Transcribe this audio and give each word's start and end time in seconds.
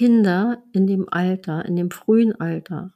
Kinder 0.00 0.62
in 0.72 0.86
dem 0.86 1.06
Alter, 1.10 1.66
in 1.66 1.76
dem 1.76 1.90
frühen 1.90 2.34
Alter, 2.40 2.94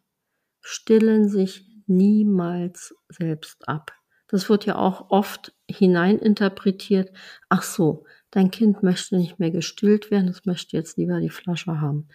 stillen 0.63 1.29
sich 1.29 1.69
niemals 1.87 2.95
selbst 3.11 3.69
ab. 3.69 3.93
Das 4.27 4.49
wird 4.49 4.65
ja 4.65 4.77
auch 4.77 5.11
oft 5.11 5.53
hineininterpretiert. 5.71 7.13
Ach 7.51 7.63
so, 7.63 8.07
dein 8.31 8.51
Kind 8.51 8.83
möchte 8.83 9.19
nicht 9.19 9.39
mehr 9.39 9.51
gestillt 9.51 10.11
werden, 10.11 10.31
es 10.31 10.47
möchte 10.47 10.79
jetzt 10.79 10.97
lieber 10.97 11.21
die 11.21 11.29
Flasche 11.29 11.79
haben. 11.79 12.09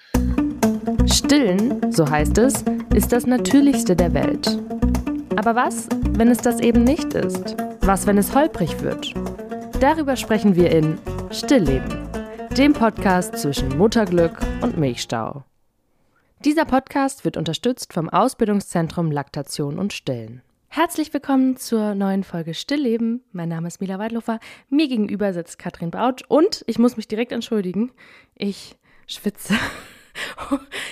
Stillen, 1.06 1.92
so 1.92 2.10
heißt 2.10 2.40
es, 2.40 2.66
ist 2.96 3.12
das 3.12 3.28
Natürlichste 3.28 3.96
der 3.96 4.16
Welt. 4.16 4.58
Aber 5.36 5.54
was, 5.54 5.88
wenn 6.18 6.30
es 6.30 6.40
das 6.40 6.60
eben 6.62 6.84
nicht 6.84 7.14
ist? 7.14 7.56
Was, 7.82 8.08
wenn 8.08 8.18
es 8.18 8.34
holprig 8.34 8.82
wird? 8.82 9.14
Darüber 9.80 10.16
sprechen 10.16 10.56
wir 10.56 10.72
in 10.72 10.98
Stillleben, 11.30 12.09
dem 12.60 12.74
Podcast 12.74 13.38
zwischen 13.38 13.78
Mutterglück 13.78 14.38
und 14.62 14.78
Milchstau. 14.78 15.46
Dieser 16.44 16.66
Podcast 16.66 17.24
wird 17.24 17.38
unterstützt 17.38 17.94
vom 17.94 18.10
Ausbildungszentrum 18.10 19.12
Laktation 19.12 19.80
und 19.80 19.94
Stillen. 19.94 20.42
Herzlich 20.68 21.14
willkommen 21.14 21.56
zur 21.56 21.96
neuen 21.96 22.26
Folge 22.26 22.54
Stillleben. 22.54 23.24
Mein 23.32 23.48
Name 23.48 23.70
ist 23.70 23.80
Mila 23.80 23.98
Weidlofer. 23.98 24.42
Mir 24.68 24.90
gegenüber 24.90 25.32
sitzt 25.32 25.58
Katrin 25.58 25.90
Bautsch 25.90 26.26
und 26.28 26.66
ich 26.68 26.78
muss 26.78 26.98
mich 26.98 27.08
direkt 27.08 27.32
entschuldigen. 27.32 27.94
Ich 28.36 28.76
schwitze. 29.08 29.54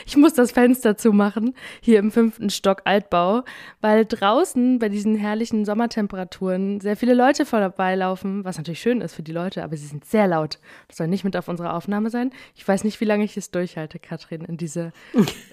Ich 0.05 0.15
muss 0.15 0.33
das 0.33 0.51
Fenster 0.51 0.95
zumachen, 0.95 1.53
hier 1.81 1.99
im 1.99 2.11
fünften 2.11 2.49
Stock 2.49 2.81
Altbau, 2.85 3.43
weil 3.81 4.05
draußen 4.05 4.79
bei 4.79 4.89
diesen 4.89 5.15
herrlichen 5.15 5.65
Sommertemperaturen 5.65 6.79
sehr 6.79 6.95
viele 6.95 7.13
Leute 7.13 7.45
vorbeilaufen, 7.45 8.45
was 8.45 8.57
natürlich 8.57 8.79
schön 8.79 9.01
ist 9.01 9.13
für 9.13 9.23
die 9.23 9.33
Leute, 9.33 9.63
aber 9.63 9.75
sie 9.75 9.87
sind 9.87 10.05
sehr 10.05 10.27
laut. 10.27 10.59
Das 10.87 10.97
soll 10.97 11.07
nicht 11.07 11.23
mit 11.23 11.35
auf 11.35 11.47
unserer 11.47 11.73
Aufnahme 11.73 12.09
sein. 12.09 12.31
Ich 12.55 12.67
weiß 12.67 12.83
nicht, 12.83 13.01
wie 13.01 13.05
lange 13.05 13.25
ich 13.25 13.35
es 13.35 13.51
durchhalte, 13.51 13.99
Katrin, 13.99 14.45
in 14.45 14.57
dieser 14.57 14.91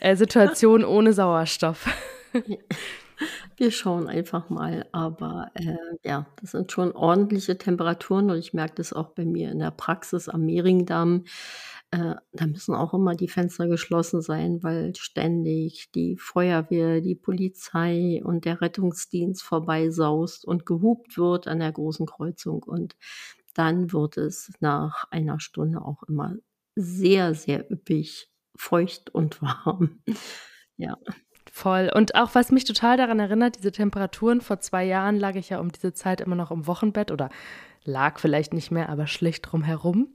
äh, 0.01 0.15
Situation 0.17 0.85
ohne 0.85 1.13
Sauerstoff. 1.13 1.87
Wir 3.57 3.71
schauen 3.71 4.09
einfach 4.09 4.51
mal, 4.51 4.87
aber 4.93 5.51
äh, 5.55 5.77
ja, 6.05 6.27
das 6.41 6.51
sind 6.53 6.73
schon 6.73 6.93
ordentliche 6.93 7.57
Temperaturen 7.57 8.31
und 8.31 8.39
ich 8.39 8.55
merke 8.55 8.75
das 8.77 8.93
auch 8.93 9.11
bei 9.11 9.25
mir 9.25 9.51
in 9.51 9.61
der 9.61 9.71
Praxis 9.71 10.29
am 10.29 10.45
Mehringdamm. 10.45 11.25
Äh, 11.95 12.17
da 12.33 12.47
müssen 12.47 12.75
auch 12.75 12.93
immer 12.93 13.15
die 13.15 13.29
Fenster 13.29 13.69
geschlossen 13.69 14.21
sein, 14.21 14.65
weil 14.65 14.97
ständig 14.97 15.93
die 15.93 16.17
Feuerwehr, 16.17 17.01
die 17.01 17.15
Polizei 17.15 18.21
und 18.25 18.45
der 18.47 18.61
Rettungsdienst 18.61 19.45
vorbeisaust 19.45 20.45
und 20.45 20.67
gehupt 20.67 21.17
wird 21.17 21.47
an 21.47 21.61
der 21.61 21.71
großen 21.71 22.07
Kreuzung 22.07 22.65
und 22.65 22.97
dann 23.55 23.93
wird 23.93 24.17
es 24.17 24.51
nach 24.59 25.05
einer 25.13 25.39
Stunde 25.39 25.83
auch 25.83 26.03
immer 26.09 26.35
sehr, 26.75 27.33
sehr 27.35 27.71
üppig, 27.71 28.29
feucht 28.57 29.11
und 29.11 29.41
warm. 29.65 30.03
Ja. 30.77 30.99
Voll. 31.53 31.93
Und 31.95 32.17
auch 32.17 32.35
was 32.35 32.51
mich 32.51 32.65
total 32.65 32.97
daran 32.97 33.21
erinnert, 33.21 33.59
diese 33.59 33.71
Temperaturen, 33.71 34.41
vor 34.41 34.59
zwei 34.59 34.85
Jahren 34.85 35.21
lag 35.21 35.37
ich 35.37 35.51
ja 35.51 35.61
um 35.61 35.71
diese 35.71 35.93
Zeit 35.93 36.21
immer 36.21 36.35
noch 36.35 36.51
im 36.51 36.67
Wochenbett 36.67 37.13
oder 37.13 37.31
lag 37.85 38.19
vielleicht 38.19 38.53
nicht 38.53 38.73
mehr, 38.73 38.89
aber 38.89 39.07
schlicht 39.07 39.53
drumherum. 39.53 40.09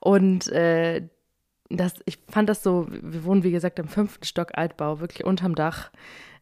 Und 0.00 0.48
äh, 0.48 1.08
das, 1.76 1.94
ich 2.06 2.18
fand 2.28 2.48
das 2.48 2.62
so, 2.62 2.86
wir 2.90 3.24
wohnen 3.24 3.42
wie 3.42 3.50
gesagt 3.50 3.78
im 3.78 3.88
fünften 3.88 4.24
Stock 4.24 4.52
Altbau, 4.54 5.00
wirklich 5.00 5.24
unterm 5.24 5.54
Dach, 5.54 5.90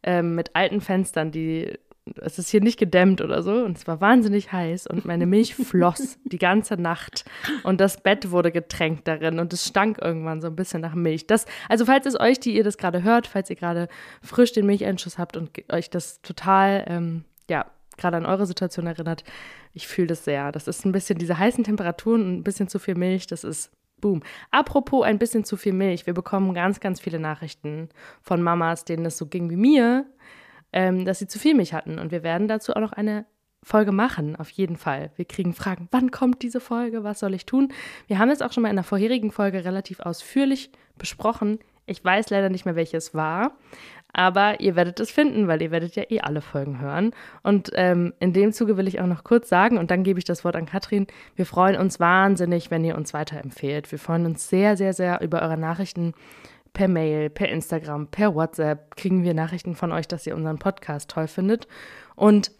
ähm, 0.02 0.34
mit 0.34 0.56
alten 0.56 0.80
Fenstern, 0.80 1.30
die 1.30 1.78
es 2.20 2.38
ist 2.38 2.50
hier 2.50 2.60
nicht 2.60 2.78
gedämmt 2.78 3.20
oder 3.20 3.42
so 3.42 3.52
und 3.52 3.76
es 3.76 3.86
war 3.86 4.00
wahnsinnig 4.00 4.52
heiß 4.52 4.86
und 4.86 5.04
meine 5.04 5.26
Milch 5.26 5.54
floss 5.66 6.18
die 6.24 6.38
ganze 6.38 6.76
Nacht 6.76 7.24
und 7.62 7.80
das 7.80 8.02
Bett 8.02 8.30
wurde 8.30 8.50
getränkt 8.50 9.06
darin 9.06 9.38
und 9.38 9.52
es 9.52 9.66
stank 9.66 9.98
irgendwann 10.00 10.40
so 10.40 10.48
ein 10.48 10.56
bisschen 10.56 10.80
nach 10.80 10.94
Milch. 10.94 11.26
Das, 11.26 11.46
also 11.68 11.84
falls 11.84 12.06
es 12.06 12.18
euch, 12.18 12.40
die 12.40 12.56
ihr 12.56 12.64
das 12.64 12.78
gerade 12.78 13.02
hört, 13.02 13.26
falls 13.26 13.50
ihr 13.50 13.56
gerade 13.56 13.88
frisch 14.22 14.52
den 14.52 14.66
Milcheinschuss 14.66 15.18
habt 15.18 15.36
und 15.36 15.50
euch 15.70 15.90
das 15.90 16.20
total, 16.22 16.84
ähm, 16.88 17.24
ja, 17.48 17.66
gerade 17.96 18.16
an 18.16 18.26
eure 18.26 18.46
Situation 18.46 18.86
erinnert, 18.86 19.24
ich 19.72 19.86
fühle 19.86 20.08
das 20.08 20.24
sehr. 20.24 20.52
Das 20.52 20.66
ist 20.66 20.84
ein 20.84 20.92
bisschen 20.92 21.18
diese 21.18 21.38
heißen 21.38 21.64
Temperaturen 21.64 22.22
und 22.22 22.38
ein 22.38 22.44
bisschen 22.44 22.68
zu 22.68 22.78
viel 22.78 22.94
Milch, 22.94 23.26
das 23.26 23.44
ist 23.44 23.70
Boom. 24.00 24.22
Apropos 24.50 25.04
ein 25.04 25.18
bisschen 25.18 25.44
zu 25.44 25.56
viel 25.56 25.72
Milch. 25.72 26.06
Wir 26.06 26.14
bekommen 26.14 26.54
ganz, 26.54 26.80
ganz 26.80 27.00
viele 27.00 27.18
Nachrichten 27.18 27.88
von 28.22 28.42
Mamas, 28.42 28.84
denen 28.84 29.06
es 29.06 29.18
so 29.18 29.26
ging 29.26 29.50
wie 29.50 29.56
mir, 29.56 30.06
ähm, 30.72 31.04
dass 31.04 31.18
sie 31.18 31.28
zu 31.28 31.38
viel 31.38 31.54
Milch 31.54 31.74
hatten. 31.74 31.98
Und 31.98 32.12
wir 32.12 32.22
werden 32.22 32.48
dazu 32.48 32.72
auch 32.72 32.80
noch 32.80 32.92
eine 32.92 33.26
Folge 33.62 33.92
machen, 33.92 34.36
auf 34.36 34.50
jeden 34.50 34.76
Fall. 34.76 35.10
Wir 35.16 35.26
kriegen 35.26 35.52
Fragen, 35.52 35.88
wann 35.90 36.10
kommt 36.10 36.42
diese 36.42 36.60
Folge, 36.60 37.04
was 37.04 37.20
soll 37.20 37.34
ich 37.34 37.44
tun? 37.44 37.72
Wir 38.06 38.18
haben 38.18 38.30
es 38.30 38.40
auch 38.40 38.52
schon 38.52 38.62
mal 38.62 38.70
in 38.70 38.76
der 38.76 38.84
vorherigen 38.84 39.30
Folge 39.30 39.64
relativ 39.64 40.00
ausführlich 40.00 40.70
besprochen. 40.96 41.58
Ich 41.86 42.04
weiß 42.04 42.30
leider 42.30 42.48
nicht 42.48 42.64
mehr, 42.64 42.76
welches 42.76 43.14
war, 43.14 43.52
aber 44.12 44.60
ihr 44.60 44.76
werdet 44.76 45.00
es 45.00 45.10
finden, 45.10 45.48
weil 45.48 45.62
ihr 45.62 45.70
werdet 45.70 45.96
ja 45.96 46.04
eh 46.08 46.20
alle 46.20 46.40
Folgen 46.40 46.80
hören. 46.80 47.12
Und 47.42 47.70
ähm, 47.74 48.12
in 48.20 48.32
dem 48.32 48.52
Zuge 48.52 48.76
will 48.76 48.88
ich 48.88 49.00
auch 49.00 49.06
noch 49.06 49.24
kurz 49.24 49.48
sagen, 49.48 49.78
und 49.78 49.90
dann 49.90 50.02
gebe 50.02 50.18
ich 50.18 50.24
das 50.24 50.44
Wort 50.44 50.56
an 50.56 50.66
Katrin, 50.66 51.06
wir 51.36 51.46
freuen 51.46 51.76
uns 51.76 52.00
wahnsinnig, 52.00 52.70
wenn 52.70 52.84
ihr 52.84 52.96
uns 52.96 53.14
weiterempfehlt. 53.14 53.90
Wir 53.90 53.98
freuen 53.98 54.26
uns 54.26 54.48
sehr, 54.48 54.76
sehr, 54.76 54.92
sehr 54.92 55.20
über 55.20 55.42
eure 55.42 55.56
Nachrichten 55.56 56.14
per 56.72 56.88
Mail, 56.88 57.30
per 57.30 57.48
Instagram, 57.48 58.08
per 58.08 58.34
WhatsApp 58.34 58.96
kriegen 58.96 59.24
wir 59.24 59.34
Nachrichten 59.34 59.74
von 59.74 59.92
euch, 59.92 60.06
dass 60.06 60.26
ihr 60.26 60.36
unseren 60.36 60.58
Podcast 60.58 61.10
toll 61.10 61.26
findet. 61.26 61.66
Und 62.14 62.52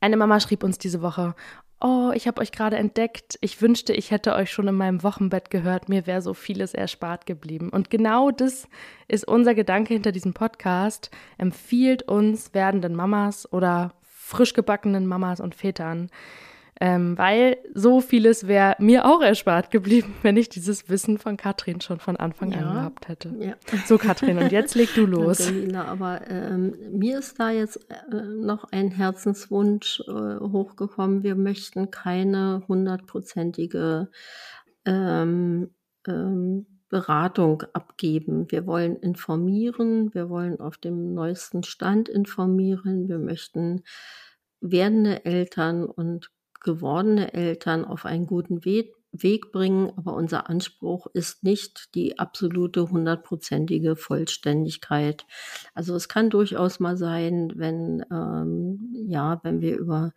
eine 0.00 0.16
Mama 0.16 0.40
schrieb 0.40 0.64
uns 0.64 0.78
diese 0.78 1.00
Woche, 1.00 1.34
oh, 1.80 2.12
ich 2.14 2.26
habe 2.26 2.40
euch 2.40 2.52
gerade 2.52 2.76
entdeckt, 2.76 3.38
ich 3.40 3.60
wünschte, 3.60 3.92
ich 3.92 4.10
hätte 4.10 4.34
euch 4.34 4.50
schon 4.50 4.68
in 4.68 4.74
meinem 4.74 5.02
Wochenbett 5.02 5.50
gehört, 5.50 5.88
mir 5.88 6.06
wäre 6.06 6.22
so 6.22 6.34
vieles 6.34 6.74
erspart 6.74 7.26
geblieben. 7.26 7.68
Und 7.70 7.90
genau 7.90 8.30
das 8.30 8.68
ist 9.08 9.26
unser 9.26 9.54
Gedanke 9.54 9.94
hinter 9.94 10.12
diesem 10.12 10.34
Podcast. 10.34 11.10
Empfiehlt 11.38 12.02
uns 12.04 12.54
werdenden 12.54 12.94
Mamas 12.94 13.50
oder 13.52 13.92
frisch 14.02 14.54
gebackenen 14.54 15.06
Mamas 15.06 15.40
und 15.40 15.54
Vätern 15.54 16.10
ähm, 16.80 17.16
weil 17.16 17.58
so 17.72 18.00
vieles 18.00 18.48
wäre 18.48 18.74
mir 18.78 19.06
auch 19.06 19.22
erspart 19.22 19.70
geblieben, 19.70 20.14
wenn 20.22 20.36
ich 20.36 20.48
dieses 20.48 20.88
Wissen 20.88 21.18
von 21.18 21.36
Katrin 21.36 21.80
schon 21.80 22.00
von 22.00 22.16
Anfang 22.16 22.52
ja, 22.52 22.58
an 22.58 22.74
gehabt 22.74 23.08
hätte. 23.08 23.34
Ja. 23.38 23.54
So, 23.86 23.98
Katrin, 23.98 24.38
und 24.38 24.50
jetzt 24.50 24.74
leg 24.74 24.92
du 24.94 25.06
los. 25.06 25.38
Danke, 25.38 25.84
aber 25.84 26.28
ähm, 26.28 26.74
mir 26.90 27.18
ist 27.18 27.38
da 27.38 27.50
jetzt 27.50 27.78
äh, 27.90 28.22
noch 28.22 28.64
ein 28.72 28.90
Herzenswunsch 28.90 30.00
äh, 30.08 30.12
hochgekommen. 30.12 31.22
Wir 31.22 31.36
möchten 31.36 31.90
keine 31.90 32.62
hundertprozentige 32.66 34.10
ähm, 34.84 35.70
ähm, 36.06 36.66
Beratung 36.88 37.62
abgeben. 37.72 38.50
Wir 38.50 38.66
wollen 38.66 38.96
informieren, 38.96 40.14
wir 40.14 40.28
wollen 40.28 40.60
auf 40.60 40.76
dem 40.78 41.14
neuesten 41.14 41.62
Stand 41.62 42.08
informieren, 42.08 43.08
wir 43.08 43.18
möchten 43.18 43.82
werdende 44.60 45.24
Eltern 45.24 45.84
und 45.84 46.30
gewordene 46.64 47.32
Eltern 47.32 47.84
auf 47.84 48.04
einen 48.04 48.26
guten 48.26 48.64
Weg, 48.64 48.92
bringen, 49.52 49.92
aber 49.96 50.14
unser 50.14 50.50
Anspruch 50.50 51.06
ist 51.12 51.44
nicht 51.44 51.94
die 51.94 52.18
absolute 52.18 52.90
hundertprozentige 52.90 53.94
Vollständigkeit. 53.94 55.24
Also 55.72 55.94
es 55.94 56.08
kann 56.08 56.30
durchaus 56.30 56.80
mal 56.80 56.96
sein, 56.96 57.52
wenn 57.54 58.04
ähm, 58.10 58.92
ja, 59.06 59.40
wenn 59.44 59.60
wir 59.60 59.78
über 59.78 60.12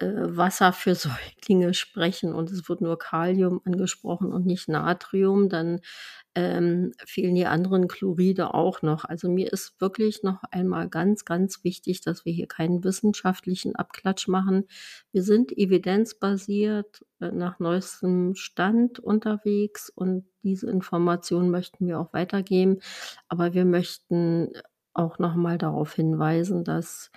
Wasser 0.00 0.72
für 0.72 0.94
Säuglinge 0.94 1.74
sprechen 1.74 2.32
und 2.32 2.50
es 2.50 2.68
wird 2.68 2.80
nur 2.80 2.98
Kalium 2.98 3.60
angesprochen 3.64 4.32
und 4.32 4.46
nicht 4.46 4.68
Natrium, 4.68 5.48
dann 5.48 5.80
ähm, 6.34 6.92
fehlen 7.04 7.34
die 7.34 7.46
anderen 7.46 7.88
Chloride 7.88 8.54
auch 8.54 8.82
noch. 8.82 9.04
Also 9.04 9.28
mir 9.28 9.52
ist 9.52 9.80
wirklich 9.80 10.22
noch 10.22 10.42
einmal 10.50 10.88
ganz, 10.88 11.24
ganz 11.24 11.64
wichtig, 11.64 12.00
dass 12.00 12.24
wir 12.24 12.32
hier 12.32 12.46
keinen 12.46 12.84
wissenschaftlichen 12.84 13.74
Abklatsch 13.74 14.28
machen. 14.28 14.68
Wir 15.10 15.22
sind 15.22 15.50
evidenzbasiert 15.56 17.04
äh, 17.20 17.32
nach 17.32 17.58
neuestem 17.58 18.34
Stand 18.36 19.00
unterwegs 19.00 19.90
und 19.90 20.26
diese 20.42 20.70
Informationen 20.70 21.50
möchten 21.50 21.86
wir 21.86 21.98
auch 21.98 22.12
weitergeben. 22.12 22.78
Aber 23.28 23.52
wir 23.54 23.64
möchten 23.64 24.52
auch 24.92 25.18
noch 25.18 25.34
mal 25.34 25.58
darauf 25.58 25.94
hinweisen, 25.94 26.64
dass 26.64 27.10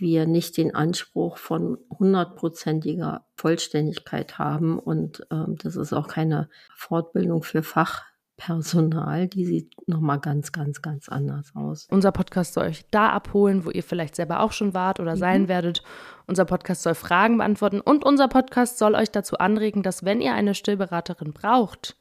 wir 0.00 0.26
nicht 0.26 0.56
den 0.56 0.74
Anspruch 0.74 1.36
von 1.38 1.78
hundertprozentiger 1.98 3.26
Vollständigkeit 3.36 4.38
haben 4.38 4.78
und 4.78 5.26
ähm, 5.30 5.56
das 5.62 5.76
ist 5.76 5.92
auch 5.92 6.08
keine 6.08 6.48
Fortbildung 6.74 7.42
für 7.42 7.62
Fach 7.62 8.10
Personal, 8.40 9.28
die 9.28 9.44
sieht 9.44 9.86
nochmal 9.86 10.18
ganz, 10.18 10.50
ganz, 10.50 10.80
ganz 10.80 11.10
anders 11.10 11.52
aus. 11.54 11.86
Unser 11.90 12.10
Podcast 12.10 12.54
soll 12.54 12.68
euch 12.68 12.86
da 12.90 13.10
abholen, 13.10 13.66
wo 13.66 13.70
ihr 13.70 13.82
vielleicht 13.82 14.16
selber 14.16 14.40
auch 14.40 14.52
schon 14.52 14.72
wart 14.72 14.98
oder 14.98 15.14
mhm. 15.14 15.18
sein 15.18 15.48
werdet. 15.48 15.82
Unser 16.26 16.46
Podcast 16.46 16.82
soll 16.82 16.94
Fragen 16.94 17.36
beantworten 17.36 17.82
und 17.82 18.02
unser 18.02 18.28
Podcast 18.28 18.78
soll 18.78 18.94
euch 18.94 19.10
dazu 19.10 19.36
anregen, 19.36 19.82
dass 19.82 20.06
wenn 20.06 20.22
ihr 20.22 20.32
eine 20.32 20.54
Stillberaterin 20.54 21.34
braucht, 21.34 21.98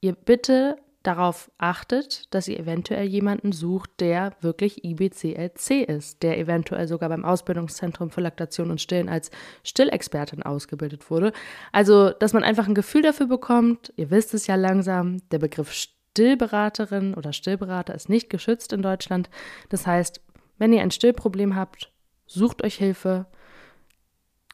ihr 0.00 0.14
bitte 0.14 0.76
darauf 1.06 1.50
achtet, 1.58 2.32
dass 2.34 2.48
ihr 2.48 2.58
eventuell 2.58 3.06
jemanden 3.06 3.52
sucht, 3.52 3.90
der 4.00 4.32
wirklich 4.40 4.84
IBCLC 4.84 5.88
ist, 5.88 6.22
der 6.22 6.38
eventuell 6.38 6.88
sogar 6.88 7.08
beim 7.08 7.24
Ausbildungszentrum 7.24 8.10
für 8.10 8.20
Laktation 8.20 8.70
und 8.70 8.80
Stillen 8.80 9.08
als 9.08 9.30
Stillexpertin 9.62 10.42
ausgebildet 10.42 11.10
wurde. 11.10 11.32
Also, 11.72 12.10
dass 12.10 12.32
man 12.32 12.42
einfach 12.42 12.66
ein 12.66 12.74
Gefühl 12.74 13.02
dafür 13.02 13.26
bekommt, 13.26 13.92
ihr 13.96 14.10
wisst 14.10 14.34
es 14.34 14.46
ja 14.46 14.56
langsam, 14.56 15.18
der 15.30 15.38
Begriff 15.38 15.72
Stillberaterin 15.72 17.14
oder 17.14 17.32
Stillberater 17.32 17.94
ist 17.94 18.08
nicht 18.08 18.30
geschützt 18.30 18.72
in 18.72 18.82
Deutschland. 18.82 19.30
Das 19.68 19.86
heißt, 19.86 20.20
wenn 20.58 20.72
ihr 20.72 20.82
ein 20.82 20.90
Stillproblem 20.90 21.54
habt, 21.54 21.92
sucht 22.26 22.64
euch 22.64 22.76
Hilfe, 22.76 23.26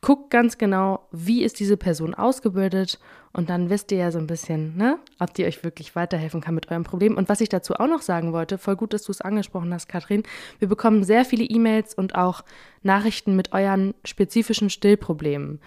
guckt 0.01 0.31
ganz 0.31 0.59
genau, 0.59 1.09
wie 1.13 1.45
ist 1.45 1.61
diese 1.61 1.77
Person 1.77 2.15
ausgebildet 2.15 2.99
und 3.33 3.49
dann 3.49 3.71
wisst 3.71 3.91
ihr 3.93 3.99
ja 3.99 4.11
so 4.11 4.19
ein 4.19 4.27
bisschen, 4.27 4.77
ne, 4.77 4.99
ob 5.19 5.33
die 5.35 5.45
euch 5.47 5.65
wirklich 5.65 5.97
weiterhelfen 5.97 6.41
kann 6.41 6.55
mit 6.55 6.71
eurem 6.71 6.85
Problem. 6.85 7.17
Und 7.17 7.29
was 7.29 7.41
ich 7.41 7.49
dazu 7.49 7.75
auch 7.75 7.87
noch 7.87 8.03
sagen 8.03 8.33
wollte, 8.33 8.59
voll 8.59 8.77
gut, 8.77 8.93
dass 8.93 9.05
du 9.05 9.13
es 9.13 9.23
angesprochen 9.23 9.73
hast, 9.73 9.89
Katrin, 9.89 10.23
wir 10.59 10.69
bekommen 10.69 11.03
sehr 11.03 11.25
viele 11.25 11.45
E-Mails 11.45 11.95
und 11.95 12.15
auch 12.15 12.45
Nachrichten 12.83 13.35
mit 13.35 13.53
euren 13.53 13.95
spezifischen 14.05 14.69
Stillproblemen. 14.69 15.61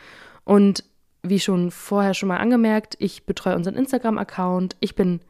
Und 0.43 0.83
wie 1.23 1.39
schon 1.39 1.71
vorher 1.71 2.13
schon 2.13 2.29
mal 2.29 2.37
angemerkt, 2.37 2.95
ich 2.99 3.25
betreue 3.25 3.55
unseren 3.55 3.75
Instagram-Account. 3.75 4.75
Ich 4.79 4.93
bin 4.93 5.21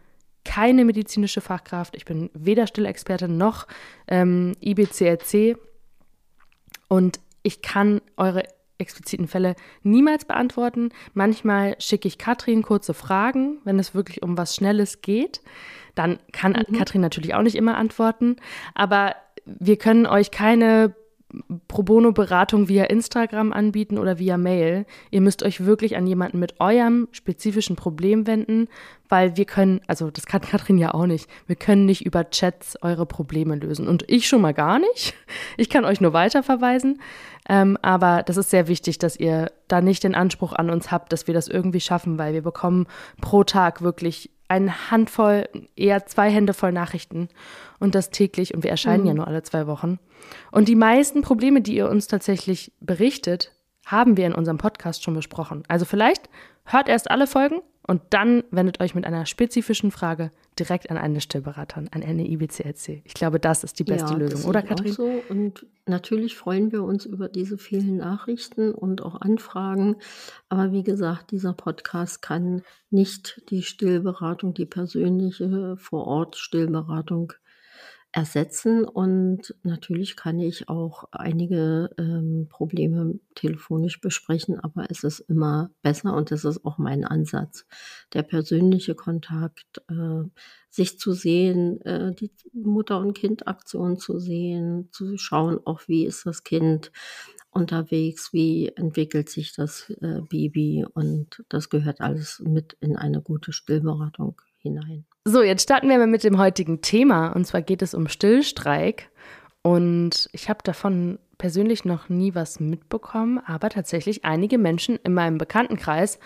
keine 0.43 0.83
medizinische 0.83 1.39
Fachkraft. 1.39 1.95
Ich 1.95 2.03
bin 2.03 2.29
weder 2.33 2.67
Stillexperte 2.67 3.29
noch 3.29 3.65
ähm, 4.09 4.55
IBCLC. 4.59 5.57
Und 6.89 7.21
ich 7.43 7.61
kann 7.61 8.01
eure 8.17 8.43
expliziten 8.77 9.27
Fälle 9.27 9.55
niemals 9.83 10.25
beantworten. 10.25 10.89
Manchmal 11.13 11.75
schicke 11.79 12.07
ich 12.07 12.17
Katrin 12.17 12.61
kurze 12.61 12.93
Fragen, 12.93 13.59
wenn 13.63 13.79
es 13.79 13.95
wirklich 13.95 14.23
um 14.23 14.37
was 14.37 14.55
Schnelles 14.55 15.01
geht. 15.01 15.41
Dann 15.95 16.19
kann 16.31 16.53
mhm. 16.53 16.77
Katrin 16.77 17.01
natürlich 17.01 17.33
auch 17.35 17.41
nicht 17.41 17.55
immer 17.55 17.77
antworten. 17.77 18.37
Aber 18.73 19.15
wir 19.45 19.77
können 19.77 20.05
euch 20.05 20.31
keine 20.31 20.93
Pro 21.67 21.83
Bono-Beratung 21.83 22.69
via 22.69 22.85
Instagram 22.85 23.51
anbieten 23.51 23.97
oder 23.97 24.19
via 24.19 24.37
Mail. 24.37 24.85
Ihr 25.11 25.21
müsst 25.21 25.43
euch 25.43 25.65
wirklich 25.65 25.97
an 25.97 26.07
jemanden 26.07 26.39
mit 26.39 26.59
eurem 26.59 27.07
spezifischen 27.11 27.75
Problem 27.75 28.27
wenden, 28.27 28.67
weil 29.09 29.35
wir 29.35 29.45
können, 29.45 29.81
also 29.87 30.11
das 30.11 30.25
kann 30.25 30.41
Katrin 30.41 30.77
ja 30.77 30.93
auch 30.93 31.05
nicht, 31.05 31.29
wir 31.47 31.55
können 31.55 31.85
nicht 31.85 32.05
über 32.05 32.29
Chats 32.29 32.77
eure 32.81 33.05
Probleme 33.05 33.55
lösen. 33.55 33.87
Und 33.87 34.03
ich 34.07 34.27
schon 34.27 34.41
mal 34.41 34.53
gar 34.53 34.79
nicht. 34.79 35.13
Ich 35.57 35.69
kann 35.69 35.85
euch 35.85 36.01
nur 36.01 36.13
weiterverweisen. 36.13 37.01
Ähm, 37.47 37.77
aber 37.81 38.23
das 38.23 38.37
ist 38.37 38.49
sehr 38.49 38.67
wichtig, 38.67 38.97
dass 38.97 39.17
ihr 39.17 39.51
da 39.67 39.81
nicht 39.81 40.03
den 40.03 40.15
Anspruch 40.15 40.53
an 40.53 40.69
uns 40.69 40.91
habt, 40.91 41.13
dass 41.13 41.27
wir 41.27 41.33
das 41.33 41.47
irgendwie 41.47 41.79
schaffen, 41.79 42.17
weil 42.17 42.33
wir 42.33 42.41
bekommen 42.41 42.87
pro 43.21 43.43
Tag 43.43 43.81
wirklich 43.81 44.31
eine 44.47 44.91
Handvoll, 44.91 45.47
eher 45.75 46.05
zwei 46.05 46.29
Hände 46.29 46.53
voll 46.53 46.71
Nachrichten 46.71 47.29
und 47.79 47.95
das 47.95 48.09
täglich 48.09 48.53
und 48.53 48.63
wir 48.63 48.71
erscheinen 48.71 49.01
mhm. 49.01 49.07
ja 49.07 49.13
nur 49.15 49.27
alle 49.27 49.43
zwei 49.43 49.67
Wochen. 49.67 49.99
Und 50.51 50.67
die 50.67 50.75
meisten 50.75 51.21
Probleme, 51.21 51.61
die 51.61 51.75
ihr 51.75 51.89
uns 51.89 52.07
tatsächlich 52.07 52.71
berichtet, 52.79 53.51
haben 53.85 54.17
wir 54.17 54.25
in 54.25 54.33
unserem 54.33 54.57
Podcast 54.57 55.03
schon 55.03 55.13
besprochen. 55.13 55.63
Also 55.67 55.85
vielleicht 55.85 56.29
hört 56.65 56.89
erst 56.89 57.11
alle 57.11 57.27
Folgen 57.27 57.61
und 57.87 58.01
dann 58.09 58.43
wendet 58.51 58.81
euch 58.81 58.95
mit 58.95 59.05
einer 59.05 59.25
spezifischen 59.25 59.91
Frage 59.91 60.31
direkt 60.59 60.89
an 60.89 60.97
eine 60.97 61.21
Stillberaterin, 61.21 61.89
an 61.91 62.03
eine 62.03 62.27
IBCLC. 62.27 63.01
Ich 63.03 63.13
glaube, 63.13 63.39
das 63.39 63.63
ist 63.63 63.79
die 63.79 63.83
beste 63.83 64.13
ja, 64.13 64.17
Lösung, 64.17 64.45
oder 64.45 64.61
Katrin? 64.61 64.91
Auch 64.91 64.95
so. 64.95 65.23
Und 65.29 65.65
natürlich 65.85 66.35
freuen 66.35 66.71
wir 66.71 66.83
uns 66.83 67.05
über 67.05 67.29
diese 67.29 67.57
vielen 67.57 67.97
Nachrichten 67.97 68.71
und 68.71 69.01
auch 69.01 69.21
Anfragen. 69.21 69.97
Aber 70.49 70.71
wie 70.71 70.83
gesagt, 70.83 71.31
dieser 71.31 71.53
Podcast 71.53 72.21
kann 72.21 72.61
nicht 72.89 73.41
die 73.49 73.63
Stillberatung, 73.63 74.53
die 74.53 74.65
persönliche 74.65 75.75
vor 75.77 76.07
Ort 76.07 76.37
Stillberatung 76.37 77.33
ersetzen. 78.15 78.85
Und 78.85 79.53
natürlich 79.63 80.15
kann 80.15 80.39
ich 80.39 80.69
auch 80.69 81.03
einige 81.11 81.89
ähm, 81.97 82.47
Probleme 82.49 83.19
telefonisch 83.35 83.99
besprechen, 83.99 84.57
aber 84.57 84.89
es 84.89 85.03
ist 85.03 85.19
immer 85.19 85.69
besser 85.81 86.15
und 86.15 86.31
das 86.31 86.45
ist 86.45 86.63
auch 86.63 86.77
mein 86.77 87.03
Ansatz. 87.03 87.65
Der 88.13 88.23
persönliche 88.23 88.95
Kontakt, 88.95 89.83
äh, 89.89 90.23
sich 90.69 90.97
zu 90.97 91.11
sehen, 91.11 91.81
äh, 91.81 92.13
die 92.15 92.31
Mutter- 92.53 92.99
und 92.99 93.15
Kind-Aktion 93.15 93.99
zu 93.99 94.17
sehen, 94.19 94.87
zu 94.93 95.17
schauen, 95.17 95.59
auch 95.65 95.81
wie 95.87 96.05
ist 96.05 96.25
das 96.25 96.45
Kind 96.45 96.93
unterwegs, 97.51 98.31
wie 98.31 98.69
entwickelt 98.69 99.29
sich 99.29 99.53
das 99.53 99.89
äh, 100.01 100.21
Baby 100.29 100.85
und 100.93 101.43
das 101.49 101.69
gehört 101.69 101.99
alles 101.99 102.41
mit 102.45 102.77
in 102.79 102.95
eine 102.95 103.21
gute 103.21 103.51
Stillberatung 103.51 104.41
hinein. 104.65 105.05
So, 105.23 105.41
jetzt 105.41 105.63
starten 105.63 105.89
wir 105.89 105.97
mal 105.97 106.07
mit 106.07 106.23
dem 106.23 106.37
heutigen 106.37 106.81
Thema. 106.81 107.29
Und 107.29 107.45
zwar 107.45 107.61
geht 107.61 107.81
es 107.81 107.93
um 107.93 108.07
Stillstreik. 108.07 109.09
Und 109.61 110.29
ich 110.33 110.49
habe 110.49 110.59
davon 110.63 111.19
persönlich 111.37 111.85
noch 111.85 112.09
nie 112.09 112.35
was 112.35 112.59
mitbekommen, 112.59 113.39
aber 113.45 113.69
tatsächlich 113.69 114.25
einige 114.25 114.57
Menschen 114.57 114.97
in 115.03 115.13
meinem 115.13 115.37
Bekanntenkreis 115.37 116.19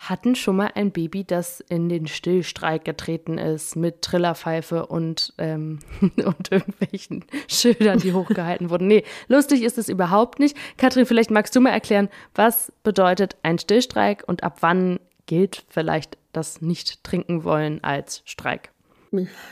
hatten 0.00 0.34
schon 0.34 0.56
mal 0.56 0.70
ein 0.74 0.92
Baby, 0.92 1.24
das 1.24 1.60
in 1.60 1.90
den 1.90 2.06
Stillstreik 2.06 2.86
getreten 2.86 3.36
ist 3.36 3.76
mit 3.76 4.00
Trillerpfeife 4.00 4.86
und, 4.86 5.34
ähm, 5.36 5.80
und 6.00 6.50
irgendwelchen 6.50 7.26
Schildern, 7.48 7.98
die 7.98 8.14
hochgehalten 8.14 8.70
wurden. 8.70 8.86
Nee, 8.86 9.04
lustig 9.28 9.62
ist 9.62 9.76
es 9.76 9.90
überhaupt 9.90 10.38
nicht. 10.38 10.56
Katrin, 10.78 11.04
vielleicht 11.04 11.30
magst 11.30 11.54
du 11.54 11.60
mal 11.60 11.70
erklären, 11.70 12.08
was 12.34 12.72
bedeutet 12.82 13.36
ein 13.42 13.58
Stillstreik 13.58 14.24
und 14.26 14.42
ab 14.42 14.58
wann 14.60 15.00
gilt 15.30 15.64
vielleicht 15.68 16.18
das 16.32 16.60
Nicht-Trinken 16.60 17.44
wollen 17.44 17.84
als 17.84 18.22
Streik? 18.24 18.72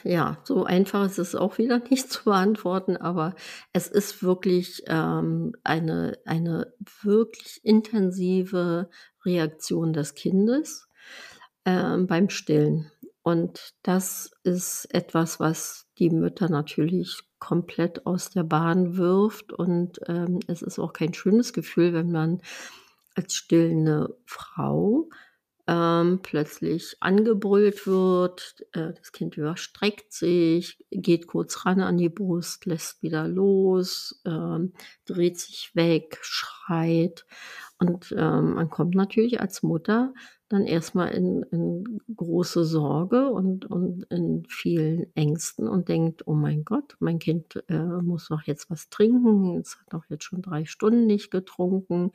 Ja, 0.03 0.39
so 0.43 0.65
einfach 0.65 1.07
ist 1.07 1.19
es 1.19 1.37
auch 1.37 1.59
wieder 1.59 1.79
nicht 1.91 2.11
zu 2.11 2.25
beantworten, 2.25 2.97
aber 2.97 3.37
es 3.73 3.87
ist 3.87 4.25
wirklich 4.25 4.83
ähm, 4.89 5.55
eine, 5.63 6.19
eine 6.25 6.75
wirklich 7.03 7.61
intensive 7.63 8.91
Reaktion 9.25 9.93
des 9.93 10.15
Kindes 10.15 10.89
ähm, 11.65 12.09
beim 12.09 12.29
Stillen. 12.29 12.91
Und 13.23 13.75
das 13.85 14.33
ist 14.43 14.93
etwas, 14.93 15.39
was 15.39 15.87
die 15.99 16.11
Mütter 16.11 16.49
natürlich 16.49 17.21
komplett 17.39 18.05
aus 18.05 18.31
der 18.31 18.43
Bahn 18.43 18.97
wirft. 18.97 19.53
Und 19.53 20.01
ähm, 20.09 20.41
es 20.49 20.61
ist 20.61 20.81
auch 20.81 20.93
kein 20.93 21.15
schönes 21.15 21.53
Gefühl, 21.53 21.93
wenn 21.93 22.11
man 22.11 22.43
als 23.15 23.35
stillende 23.35 24.17
Frau 24.25 25.09
ähm, 25.69 26.21
plötzlich 26.23 26.97
angebrüllt 27.01 27.87
wird, 27.87 28.65
äh, 28.73 28.95
das 28.95 29.13
Kind 29.13 29.37
überstreckt 29.37 30.13
sich, 30.13 30.83
geht 30.91 31.27
kurz 31.27 31.67
ran 31.67 31.81
an 31.81 31.99
die 31.99 32.09
Brust, 32.09 32.65
lässt 32.65 33.03
wieder 33.03 33.29
los, 33.29 34.21
ähm, 34.25 34.73
dreht 35.05 35.39
sich 35.39 35.71
weg, 35.75 36.19
schreit. 36.23 37.27
Und 37.79 38.13
ähm, 38.17 38.55
man 38.55 38.71
kommt 38.71 38.95
natürlich 38.95 39.41
als 39.41 39.63
Mutter 39.63 40.15
dann 40.49 40.67
erstmal 40.67 41.11
in, 41.11 41.43
in 41.51 42.01
große 42.17 42.65
Sorge 42.65 43.29
und, 43.29 43.67
und 43.67 44.05
in 44.05 44.45
vielen 44.49 45.15
Ängsten 45.15 45.69
und 45.69 45.89
denkt, 45.89 46.27
oh 46.27 46.35
mein 46.35 46.65
Gott, 46.65 46.97
mein 47.01 47.19
Kind 47.19 47.63
äh, 47.69 47.77
muss 47.77 48.29
doch 48.29 48.43
jetzt 48.43 48.71
was 48.71 48.89
trinken, 48.89 49.59
es 49.59 49.79
hat 49.79 49.93
doch 49.93 50.05
jetzt 50.09 50.25
schon 50.25 50.41
drei 50.41 50.65
Stunden 50.65 51.07
nicht 51.07 51.31
getrunken 51.31 52.13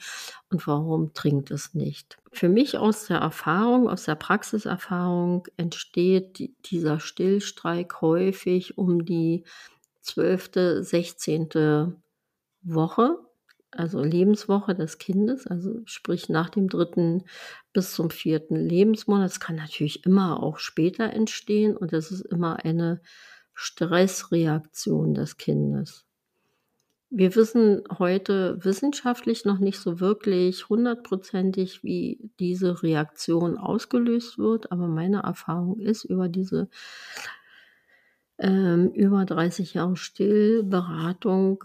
und 0.49 0.67
warum 0.67 1.13
trinkt 1.13 1.51
es 1.51 1.75
nicht? 1.75 2.17
Für 2.31 2.49
mich 2.49 2.77
aus 2.77 3.05
der 3.05 3.17
Erfahrung, 3.17 3.87
aus 3.87 4.05
der 4.05 4.15
Praxiserfahrung 4.15 5.47
entsteht 5.57 6.39
die, 6.39 6.55
dieser 6.65 6.99
Stillstreik 6.99 8.01
häufig 8.01 8.77
um 8.79 9.05
die 9.05 9.43
zwölfte, 10.01 10.83
sechzehnte 10.83 11.95
Woche 12.63 13.17
also 13.77 14.03
Lebenswoche 14.03 14.75
des 14.75 14.97
Kindes, 14.97 15.47
also 15.47 15.81
sprich 15.85 16.29
nach 16.29 16.49
dem 16.49 16.67
dritten 16.69 17.23
bis 17.73 17.93
zum 17.93 18.09
vierten 18.09 18.55
Lebensmonat. 18.55 19.29
Es 19.29 19.39
kann 19.39 19.55
natürlich 19.55 20.05
immer 20.05 20.41
auch 20.41 20.59
später 20.59 21.11
entstehen 21.11 21.75
und 21.75 21.93
es 21.93 22.11
ist 22.11 22.21
immer 22.21 22.63
eine 22.63 23.01
Stressreaktion 23.53 25.13
des 25.13 25.37
Kindes. 25.37 26.05
Wir 27.15 27.35
wissen 27.35 27.83
heute 27.99 28.57
wissenschaftlich 28.65 29.45
noch 29.45 29.59
nicht 29.59 29.79
so 29.79 29.99
wirklich 29.99 30.67
hundertprozentig, 30.69 31.83
wie 31.83 32.31
diese 32.39 32.81
Reaktion 32.81 33.57
ausgelöst 33.59 34.39
wird, 34.39 34.71
aber 34.71 34.87
meine 34.87 35.21
Erfahrung 35.21 35.79
ist 35.79 36.05
über 36.05 36.27
diese 36.27 36.69
ähm, 38.39 38.91
über 38.93 39.25
30 39.25 39.75
Jahre 39.75 39.95
Stillberatung, 39.95 41.63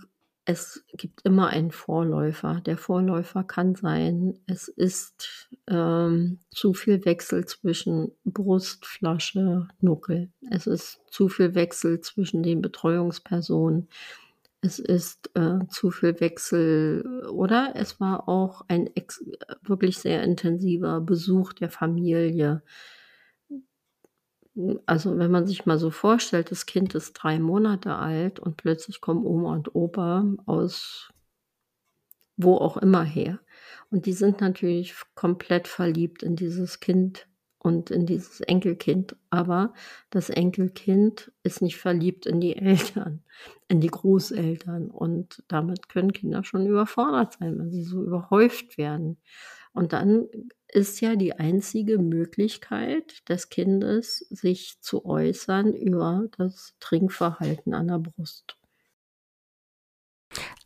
es 0.48 0.82
gibt 0.94 1.26
immer 1.26 1.48
einen 1.48 1.72
Vorläufer. 1.72 2.62
Der 2.64 2.78
Vorläufer 2.78 3.44
kann 3.44 3.74
sein, 3.74 4.38
es 4.46 4.68
ist 4.68 5.50
ähm, 5.66 6.38
zu 6.50 6.72
viel 6.72 7.04
Wechsel 7.04 7.44
zwischen 7.44 8.12
Brust, 8.24 8.86
Flasche, 8.86 9.68
Nuckel. 9.82 10.30
Es 10.50 10.66
ist 10.66 11.02
zu 11.10 11.28
viel 11.28 11.54
Wechsel 11.54 12.00
zwischen 12.00 12.42
den 12.42 12.62
Betreuungspersonen. 12.62 13.88
Es 14.62 14.78
ist 14.78 15.30
äh, 15.34 15.58
zu 15.68 15.90
viel 15.90 16.18
Wechsel 16.18 17.26
oder 17.30 17.74
es 17.74 18.00
war 18.00 18.26
auch 18.26 18.62
ein 18.68 18.88
wirklich 19.64 19.98
sehr 19.98 20.22
intensiver 20.22 21.02
Besuch 21.02 21.52
der 21.52 21.68
Familie 21.68 22.62
also 24.86 25.18
wenn 25.18 25.30
man 25.30 25.46
sich 25.46 25.66
mal 25.66 25.78
so 25.78 25.90
vorstellt, 25.90 26.50
das 26.50 26.66
Kind 26.66 26.94
ist 26.94 27.12
drei 27.14 27.38
Monate 27.38 27.94
alt 27.94 28.40
und 28.40 28.56
plötzlich 28.56 29.00
kommen 29.00 29.24
Oma 29.26 29.52
und 29.52 29.74
Opa 29.74 30.24
aus 30.46 31.12
wo 32.38 32.56
auch 32.56 32.76
immer 32.78 33.04
her. 33.04 33.40
Und 33.90 34.06
die 34.06 34.12
sind 34.12 34.40
natürlich 34.40 34.94
komplett 35.14 35.68
verliebt 35.68 36.22
in 36.22 36.36
dieses 36.36 36.80
Kind. 36.80 37.26
und 37.60 37.90
in 37.90 38.06
dieses 38.06 38.40
Enkelkind. 38.40 39.16
Aber 39.30 39.74
das 40.10 40.30
Enkelkind 40.30 41.32
ist 41.42 41.60
nicht 41.60 41.76
verliebt 41.76 42.24
in 42.24 42.40
die 42.40 42.56
Eltern, 42.56 43.24
in 43.68 43.80
die 43.80 43.88
Großeltern. 43.88 44.90
Und 44.90 45.42
damit 45.48 45.88
können 45.88 46.12
Kinder 46.12 46.44
schon 46.44 46.66
überfordert 46.66 47.34
sein, 47.34 47.58
wenn 47.58 47.70
sie 47.70 47.82
so 47.82 48.02
überhäuft 48.04 48.78
werden. 48.78 49.18
Und 49.72 49.92
dann 49.92 50.28
ist 50.68 51.00
ja 51.00 51.16
die 51.16 51.32
einzige 51.32 51.98
Möglichkeit 51.98 53.28
des 53.28 53.48
Kindes, 53.48 54.18
sich 54.30 54.80
zu 54.80 55.04
äußern 55.04 55.72
über 55.74 56.26
das 56.36 56.74
Trinkverhalten 56.80 57.74
an 57.74 57.88
der 57.88 57.98
Brust. 57.98 58.56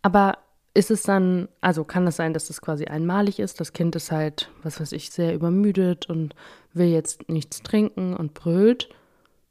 Aber 0.03 0.39
ist 0.75 0.91
es 0.91 1.03
dann, 1.03 1.49
also 1.61 1.85
kann 1.85 2.07
es 2.07 2.17
sein, 2.17 2.33
dass 2.33 2.49
das 2.49 2.61
quasi 2.61 2.87
einmalig 2.87 3.39
ist? 3.39 3.61
Das 3.61 3.73
Kind 3.73 3.95
ist 3.95 4.11
halt, 4.11 4.51
was 4.63 4.81
weiß 4.81 4.93
ich, 4.93 5.11
sehr 5.11 5.35
übermüdet 5.35 6.09
und 6.09 6.35
will 6.73 6.89
jetzt 6.89 7.29
nichts 7.29 7.63
trinken 7.63 8.15
und 8.17 8.35
brüllt, 8.35 8.89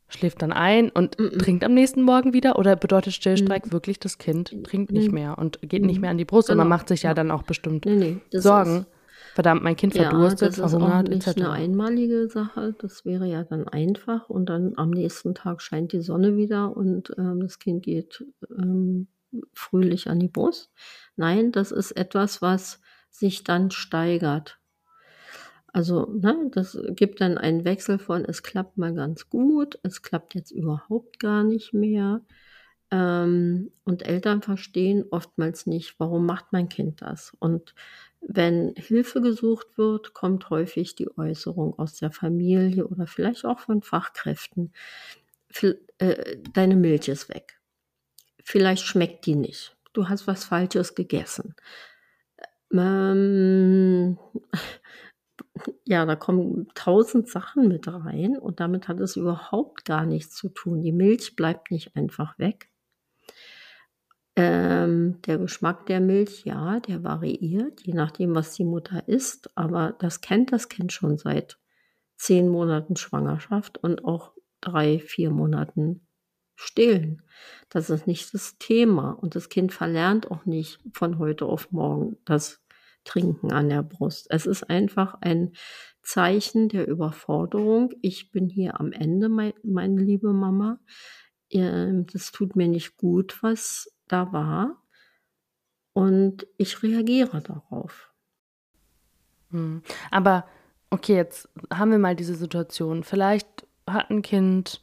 schläft 0.09 0.41
dann 0.41 0.51
ein 0.51 0.89
und 0.89 1.17
mm 1.17 1.23
-mm. 1.23 1.39
trinkt 1.39 1.63
am 1.63 1.73
nächsten 1.73 2.01
Morgen 2.01 2.33
wieder? 2.33 2.57
Oder 2.57 2.75
bedeutet 2.75 3.13
Stillstreik 3.13 3.67
mm. 3.67 3.71
wirklich, 3.71 3.99
das 3.99 4.17
Kind 4.17 4.63
trinkt 4.63 4.91
nicht 4.91 5.11
mehr 5.11 5.37
und 5.37 5.59
geht 5.61 5.85
nicht 5.85 6.01
mehr 6.01 6.09
an 6.09 6.17
die 6.17 6.25
Brust? 6.25 6.47
Genau. 6.47 6.55
Und 6.55 6.57
man 6.57 6.67
genau. 6.67 6.75
macht 6.77 6.87
sich 6.89 7.03
ja 7.03 7.13
dann 7.13 7.31
auch 7.31 7.43
bestimmt 7.43 7.85
nee, 7.85 7.95
nee, 7.95 8.19
Sorgen. 8.31 8.87
Verdammt, 9.33 9.63
mein 9.63 9.75
Kind 9.77 9.93
verdurstet, 9.93 10.57
ja, 10.57 10.63
das 10.63 10.71
verhungert, 10.71 11.07
ist 11.09 11.27
auch 11.27 11.35
nicht 11.35 11.45
eine 11.45 11.51
einmalige 11.51 12.27
Sache. 12.27 12.75
Das 12.79 13.05
wäre 13.05 13.25
ja 13.27 13.43
dann 13.43 13.67
einfach 13.67 14.29
und 14.29 14.47
dann 14.47 14.73
am 14.75 14.89
nächsten 14.89 15.35
Tag 15.35 15.61
scheint 15.61 15.93
die 15.93 16.01
Sonne 16.01 16.35
wieder 16.35 16.75
und 16.75 17.13
ähm, 17.17 17.39
das 17.39 17.59
Kind 17.59 17.83
geht 17.83 18.25
ähm, 18.49 19.07
fröhlich 19.53 20.09
an 20.09 20.19
die 20.19 20.27
Brust. 20.27 20.69
Nein, 21.15 21.51
das 21.51 21.71
ist 21.71 21.91
etwas, 21.91 22.41
was 22.41 22.81
sich 23.09 23.43
dann 23.43 23.71
steigert. 23.71 24.59
Also, 25.73 26.05
ne, 26.11 26.49
das 26.51 26.77
gibt 26.89 27.21
dann 27.21 27.37
einen 27.37 27.63
Wechsel 27.63 27.97
von, 27.97 28.25
es 28.25 28.43
klappt 28.43 28.77
mal 28.77 28.93
ganz 28.93 29.29
gut, 29.29 29.79
es 29.83 30.01
klappt 30.01 30.35
jetzt 30.35 30.51
überhaupt 30.51 31.19
gar 31.19 31.45
nicht 31.45 31.73
mehr. 31.73 32.21
Ähm, 32.91 33.71
und 33.85 34.05
Eltern 34.05 34.41
verstehen 34.41 35.05
oftmals 35.11 35.65
nicht, 35.67 35.95
warum 35.97 36.25
macht 36.25 36.51
mein 36.51 36.67
Kind 36.67 37.01
das. 37.01 37.33
Und 37.39 37.73
wenn 38.21 38.73
Hilfe 38.75 39.21
gesucht 39.21 39.77
wird, 39.77 40.13
kommt 40.13 40.49
häufig 40.49 40.95
die 40.95 41.09
Äußerung 41.17 41.77
aus 41.77 41.95
der 41.95 42.11
Familie 42.11 42.87
oder 42.87 43.07
vielleicht 43.07 43.45
auch 43.45 43.59
von 43.59 43.81
Fachkräften. 43.81 44.71
Äh, 45.97 46.37
deine 46.53 46.75
Milch 46.75 47.07
ist 47.07 47.29
weg. 47.29 47.59
Vielleicht 48.43 48.85
schmeckt 48.85 49.25
die 49.25 49.35
nicht. 49.35 49.75
Du 49.93 50.07
hast 50.07 50.27
was 50.27 50.45
Falsches 50.45 50.95
gegessen. 50.95 51.55
Ähm, 52.71 54.17
ja, 55.85 56.05
da 56.05 56.15
kommen 56.15 56.67
tausend 56.73 57.27
Sachen 57.27 57.67
mit 57.67 57.87
rein 57.87 58.37
und 58.37 58.59
damit 58.59 58.87
hat 58.87 58.99
es 58.99 59.15
überhaupt 59.15 59.85
gar 59.85 60.05
nichts 60.05 60.35
zu 60.35 60.49
tun. 60.49 60.81
Die 60.81 60.93
Milch 60.93 61.35
bleibt 61.35 61.71
nicht 61.71 61.95
einfach 61.95 62.37
weg. 62.39 62.70
Ähm, 64.35 65.21
der 65.23 65.37
Geschmack 65.37 65.85
der 65.87 65.99
Milch, 65.99 66.45
ja, 66.45 66.79
der 66.79 67.03
variiert, 67.03 67.81
je 67.81 67.93
nachdem, 67.93 68.33
was 68.33 68.53
die 68.53 68.63
Mutter 68.63 69.07
isst, 69.07 69.55
aber 69.57 69.95
das 69.99 70.21
kennt 70.21 70.53
das 70.53 70.69
Kind 70.69 70.93
schon 70.93 71.17
seit 71.17 71.59
zehn 72.15 72.47
Monaten 72.47 72.95
Schwangerschaft 72.95 73.77
und 73.79 74.05
auch 74.05 74.33
drei, 74.61 74.99
vier 74.99 75.31
Monaten 75.31 76.07
stillen. 76.55 77.23
Das 77.69 77.89
ist 77.89 78.07
nicht 78.07 78.33
das 78.33 78.57
Thema. 78.59 79.11
Und 79.11 79.35
das 79.35 79.49
Kind 79.49 79.73
verlernt 79.73 80.29
auch 80.29 80.45
nicht 80.45 80.79
von 80.93 81.17
heute 81.17 81.45
auf 81.45 81.71
morgen 81.71 82.17
das 82.25 82.61
Trinken 83.03 83.51
an 83.51 83.69
der 83.69 83.81
Brust. 83.81 84.27
Es 84.29 84.45
ist 84.45 84.69
einfach 84.69 85.15
ein 85.21 85.53
Zeichen 86.03 86.69
der 86.69 86.87
Überforderung. 86.87 87.93
Ich 88.01 88.31
bin 88.31 88.47
hier 88.47 88.79
am 88.79 88.91
Ende, 88.91 89.27
mein, 89.27 89.53
meine 89.63 90.01
liebe 90.01 90.33
Mama. 90.33 90.79
Ähm, 91.49 92.05
das 92.11 92.31
tut 92.31 92.55
mir 92.55 92.67
nicht 92.67 92.97
gut, 92.97 93.41
was 93.41 93.91
da 94.11 94.31
war. 94.31 94.77
Und 95.93 96.47
ich 96.57 96.81
reagiere 96.83 97.41
darauf. 97.41 98.11
Hm. 99.51 99.81
Aber 100.09 100.45
okay, 100.89 101.15
jetzt 101.15 101.49
haben 101.73 101.91
wir 101.91 101.99
mal 101.99 102.15
diese 102.15 102.35
Situation. 102.35 103.03
Vielleicht 103.03 103.67
hat 103.87 104.09
ein 104.09 104.21
Kind 104.21 104.81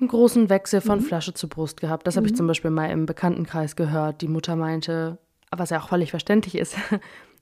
einen 0.00 0.08
großen 0.08 0.48
Wechsel 0.48 0.80
von 0.80 1.00
mhm. 1.00 1.04
Flasche 1.04 1.34
zu 1.34 1.48
Brust 1.48 1.80
gehabt. 1.80 2.06
Das 2.06 2.14
mhm. 2.14 2.18
habe 2.18 2.26
ich 2.28 2.36
zum 2.36 2.46
Beispiel 2.46 2.70
mal 2.70 2.90
im 2.90 3.06
Bekanntenkreis 3.06 3.76
gehört. 3.76 4.22
Die 4.22 4.28
Mutter 4.28 4.56
meinte, 4.56 5.18
was 5.50 5.70
ja 5.70 5.80
auch 5.80 5.88
völlig 5.88 6.10
verständlich 6.10 6.56
ist, 6.56 6.76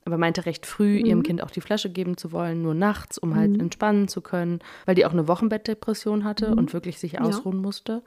aber 0.08 0.18
meinte 0.18 0.46
recht 0.46 0.66
früh, 0.66 0.98
mhm. 0.98 1.06
ihrem 1.06 1.22
Kind 1.22 1.42
auch 1.42 1.50
die 1.50 1.60
Flasche 1.60 1.90
geben 1.90 2.16
zu 2.16 2.32
wollen, 2.32 2.62
nur 2.62 2.74
nachts, 2.74 3.18
um 3.18 3.36
halt 3.36 3.52
mhm. 3.52 3.60
entspannen 3.60 4.08
zu 4.08 4.20
können, 4.20 4.60
weil 4.86 4.94
die 4.94 5.06
auch 5.06 5.12
eine 5.12 5.28
Wochenbettdepression 5.28 6.24
hatte 6.24 6.50
mhm. 6.50 6.58
und 6.58 6.72
wirklich 6.72 6.98
sich 6.98 7.20
ausruhen 7.20 7.58
ja. 7.58 7.62
musste. 7.62 8.02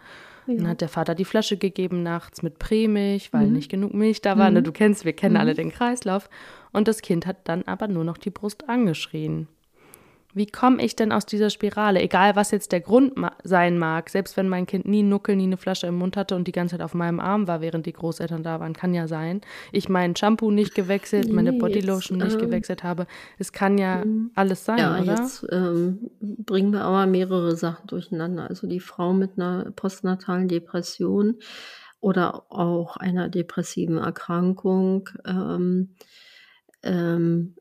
Ja. 0.48 0.55
Dann 0.55 0.67
hat 0.67 0.81
der 0.81 0.89
Vater 0.89 1.15
die 1.15 1.25
Flasche 1.25 1.58
gegeben 1.58 2.03
nachts 2.03 2.41
mit 2.41 2.60
Prämilch, 2.60 3.31
weil 3.31 3.48
mhm. 3.48 3.53
nicht 3.53 3.70
genug 3.70 3.93
Milch 3.93 4.22
da 4.22 4.38
war. 4.38 4.50
Ne, 4.50 4.63
du 4.63 4.72
kennst, 4.72 5.05
wir 5.05 5.13
kennen 5.13 5.38
alle 5.38 5.53
den 5.53 5.72
Kreislauf. 5.72 6.29
Und 6.72 6.88
das 6.88 7.01
Kind 7.01 7.27
hat 7.27 7.38
dann 7.48 7.63
aber 7.63 7.88
nur 7.88 8.03
noch 8.03 8.17
die 8.17 8.31
Brust 8.31 8.67
angeschrien. 8.67 9.48
Wie 10.33 10.45
komme 10.45 10.83
ich 10.83 10.95
denn 10.95 11.11
aus 11.11 11.25
dieser 11.25 11.50
Spirale? 11.50 12.01
Egal, 12.01 12.35
was 12.35 12.51
jetzt 12.51 12.71
der 12.71 12.79
Grund 12.79 13.17
ma 13.17 13.33
sein 13.43 13.77
mag, 13.77 14.09
selbst 14.09 14.38
wenn 14.38 14.47
mein 14.47 14.65
Kind 14.65 14.88
nie 14.88 15.00
einen 15.00 15.09
Nuckel, 15.09 15.35
nie 15.35 15.43
eine 15.43 15.57
Flasche 15.57 15.88
im 15.88 15.95
Mund 15.95 16.15
hatte 16.15 16.35
und 16.35 16.47
die 16.47 16.51
ganze 16.51 16.75
Zeit 16.75 16.83
auf 16.83 16.93
meinem 16.93 17.19
Arm 17.19 17.47
war, 17.47 17.61
während 17.61 17.85
die 17.85 17.93
Großeltern 17.93 18.43
da 18.43 18.59
waren, 18.59 18.73
kann 18.73 18.93
ja 18.93 19.07
sein. 19.07 19.41
Ich 19.71 19.89
mein 19.89 20.15
Shampoo 20.15 20.51
nicht 20.51 20.75
gewechselt, 20.75 21.27
nee, 21.27 21.33
meine 21.33 21.53
Bodylotion 21.53 22.19
jetzt, 22.19 22.27
nicht 22.27 22.41
ähm, 22.41 22.47
gewechselt 22.47 22.83
habe. 22.83 23.07
Es 23.38 23.51
kann 23.51 23.77
ja 23.77 24.05
mhm. 24.05 24.31
alles 24.35 24.65
sein, 24.65 24.77
ja, 24.77 25.00
oder? 25.01 25.15
Jetzt 25.15 25.45
ähm, 25.51 26.11
bringen 26.19 26.71
wir 26.71 26.81
aber 26.81 27.05
mehrere 27.05 27.55
Sachen 27.55 27.88
durcheinander. 27.88 28.47
Also 28.50 28.67
die 28.67 28.79
Frau 28.79 29.13
mit 29.13 29.31
einer 29.38 29.71
postnatalen 29.71 30.47
Depression 30.47 31.39
oder 32.00 32.45
auch 32.50 32.97
einer 32.97 33.29
depressiven 33.29 33.97
Erkrankung. 33.97 35.09
Ähm, 35.25 35.89
ähm, 36.83 37.55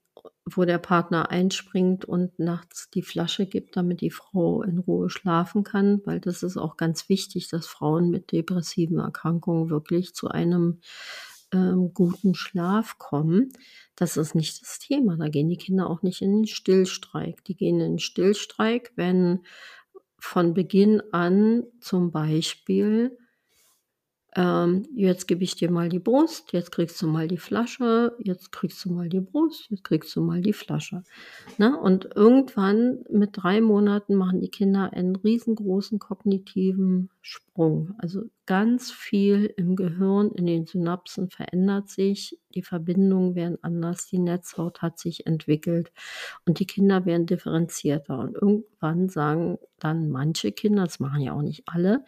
wo 0.56 0.64
der 0.64 0.78
Partner 0.78 1.30
einspringt 1.30 2.04
und 2.04 2.38
nachts 2.38 2.90
die 2.90 3.02
Flasche 3.02 3.46
gibt, 3.46 3.76
damit 3.76 4.00
die 4.00 4.10
Frau 4.10 4.62
in 4.62 4.78
Ruhe 4.78 5.10
schlafen 5.10 5.64
kann, 5.64 6.00
weil 6.04 6.20
das 6.20 6.42
ist 6.42 6.56
auch 6.56 6.76
ganz 6.76 7.08
wichtig, 7.08 7.48
dass 7.48 7.66
Frauen 7.66 8.10
mit 8.10 8.32
depressiven 8.32 8.98
Erkrankungen 8.98 9.70
wirklich 9.70 10.14
zu 10.14 10.28
einem 10.28 10.80
ähm, 11.52 11.92
guten 11.94 12.34
Schlaf 12.34 12.98
kommen. 12.98 13.52
Das 13.96 14.16
ist 14.16 14.34
nicht 14.34 14.60
das 14.62 14.78
Thema. 14.78 15.16
Da 15.16 15.28
gehen 15.28 15.48
die 15.48 15.56
Kinder 15.56 15.88
auch 15.88 16.02
nicht 16.02 16.22
in 16.22 16.32
den 16.32 16.46
Stillstreik. 16.46 17.44
Die 17.44 17.56
gehen 17.56 17.80
in 17.80 17.92
den 17.92 17.98
Stillstreik, 17.98 18.92
wenn 18.96 19.40
von 20.18 20.54
Beginn 20.54 21.02
an 21.12 21.64
zum 21.80 22.10
Beispiel 22.10 23.16
ähm, 24.36 24.84
jetzt 24.94 25.26
gebe 25.26 25.42
ich 25.42 25.56
dir 25.56 25.72
mal 25.72 25.88
die 25.88 25.98
Brust, 25.98 26.52
jetzt 26.52 26.70
kriegst 26.70 27.02
du 27.02 27.08
mal 27.08 27.26
die 27.26 27.36
Flasche, 27.36 28.14
jetzt 28.18 28.52
kriegst 28.52 28.84
du 28.84 28.92
mal 28.92 29.08
die 29.08 29.20
Brust, 29.20 29.66
jetzt 29.70 29.82
kriegst 29.82 30.14
du 30.14 30.20
mal 30.20 30.40
die 30.40 30.52
Flasche. 30.52 31.02
Ne? 31.58 31.76
Und 31.76 32.10
irgendwann 32.14 33.00
mit 33.10 33.30
drei 33.32 33.60
Monaten 33.60 34.14
machen 34.14 34.40
die 34.40 34.50
Kinder 34.50 34.92
einen 34.92 35.16
riesengroßen 35.16 35.98
kognitiven 35.98 37.10
Sprung. 37.22 37.94
Also 37.98 38.22
ganz 38.46 38.92
viel 38.92 39.52
im 39.56 39.74
Gehirn, 39.74 40.30
in 40.30 40.46
den 40.46 40.64
Synapsen 40.64 41.28
verändert 41.28 41.88
sich, 41.88 42.38
die 42.54 42.62
Verbindungen 42.62 43.34
werden 43.34 43.58
anders, 43.62 44.06
die 44.06 44.18
Netzhaut 44.18 44.80
hat 44.80 45.00
sich 45.00 45.26
entwickelt 45.26 45.90
und 46.46 46.60
die 46.60 46.66
Kinder 46.66 47.04
werden 47.04 47.26
differenzierter. 47.26 48.16
Und 48.16 48.36
irgendwann 48.36 49.08
sagen 49.08 49.58
dann 49.80 50.08
manche 50.08 50.52
Kinder, 50.52 50.84
das 50.84 51.00
machen 51.00 51.20
ja 51.20 51.32
auch 51.32 51.42
nicht 51.42 51.64
alle, 51.66 52.04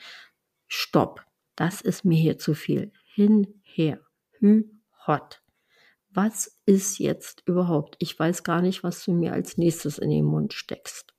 Stopp 0.68 1.26
das 1.56 1.80
ist 1.80 2.04
mir 2.04 2.18
hier 2.18 2.38
zu 2.38 2.54
viel. 2.54 2.92
Hinher. 3.14 4.00
Hü, 4.38 4.64
hot. 5.06 5.42
Was 6.10 6.58
ist 6.66 6.98
jetzt 6.98 7.42
überhaupt? 7.46 7.96
Ich 7.98 8.18
weiß 8.18 8.42
gar 8.42 8.60
nicht, 8.60 8.82
was 8.82 9.04
du 9.04 9.12
mir 9.12 9.32
als 9.32 9.56
nächstes 9.56 9.98
in 9.98 10.10
den 10.10 10.24
Mund 10.24 10.52
steckst. 10.52 11.14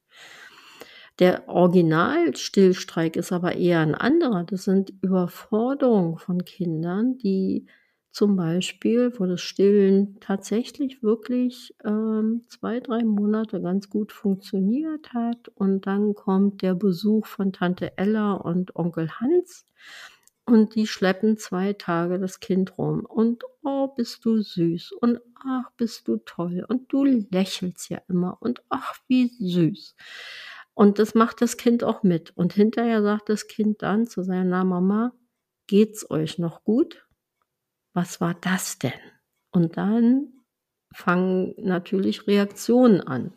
Der 1.20 1.48
Original-Stillstreik 1.48 3.16
ist 3.16 3.32
aber 3.32 3.56
eher 3.56 3.80
ein 3.80 3.96
anderer. 3.96 4.44
Das 4.44 4.64
sind 4.64 4.94
Überforderungen 5.02 6.18
von 6.18 6.44
Kindern, 6.44 7.18
die 7.18 7.68
zum 8.14 8.36
Beispiel, 8.36 9.12
wo 9.18 9.26
das 9.26 9.42
Stillen 9.42 10.20
tatsächlich 10.20 11.02
wirklich 11.02 11.76
ähm, 11.84 12.44
zwei, 12.48 12.80
drei 12.80 13.04
Monate 13.04 13.60
ganz 13.62 13.90
gut 13.90 14.12
funktioniert 14.12 15.14
hat 15.14 15.50
und 15.56 15.88
dann 15.88 16.14
kommt 16.14 16.62
der 16.62 16.76
Besuch 16.76 17.26
von 17.26 17.52
Tante 17.54 17.98
Ella 17.98 18.34
und 18.34 18.76
Onkel 18.76 19.10
Hans 19.20 19.66
und 20.46 20.76
die 20.76 20.88
schleppen 20.88 21.38
zwei 21.38 21.74
Tage 21.74 22.20
das 22.20 22.40
Kind 22.40 22.78
rum 22.78 23.06
und 23.06 23.44
oh, 23.64 23.88
bist 23.88 24.26
du 24.26 24.42
süß 24.42 24.92
und 24.94 25.20
ach, 25.46 25.72
bist 25.78 26.08
du 26.08 26.18
toll 26.18 26.66
und 26.68 26.92
du 26.92 27.06
lächelst 27.06 27.90
ja 27.90 28.02
immer 28.10 28.38
und 28.42 28.62
ach, 28.70 28.96
wie 29.08 29.28
süß. 29.28 29.96
Und 30.74 31.00
das 31.00 31.14
macht 31.16 31.42
das 31.42 31.58
Kind 31.58 31.84
auch 31.84 32.04
mit. 32.04 32.36
Und 32.36 32.54
hinterher 32.54 33.04
sagt 33.04 33.30
das 33.30 33.48
Kind 33.48 33.84
dann 33.84 34.08
zu 34.08 34.24
seiner 34.24 34.64
Mama, 34.64 35.14
geht's 35.68 36.10
euch 36.10 36.40
noch 36.40 36.64
gut? 36.64 37.08
Was 37.94 38.20
war 38.22 38.34
das 38.34 38.80
denn? 38.80 38.92
Und 39.52 39.78
dann 39.78 40.34
fangen 40.94 41.54
natürlich 41.58 42.28
Reaktionen 42.28 43.02
an. 43.02 43.36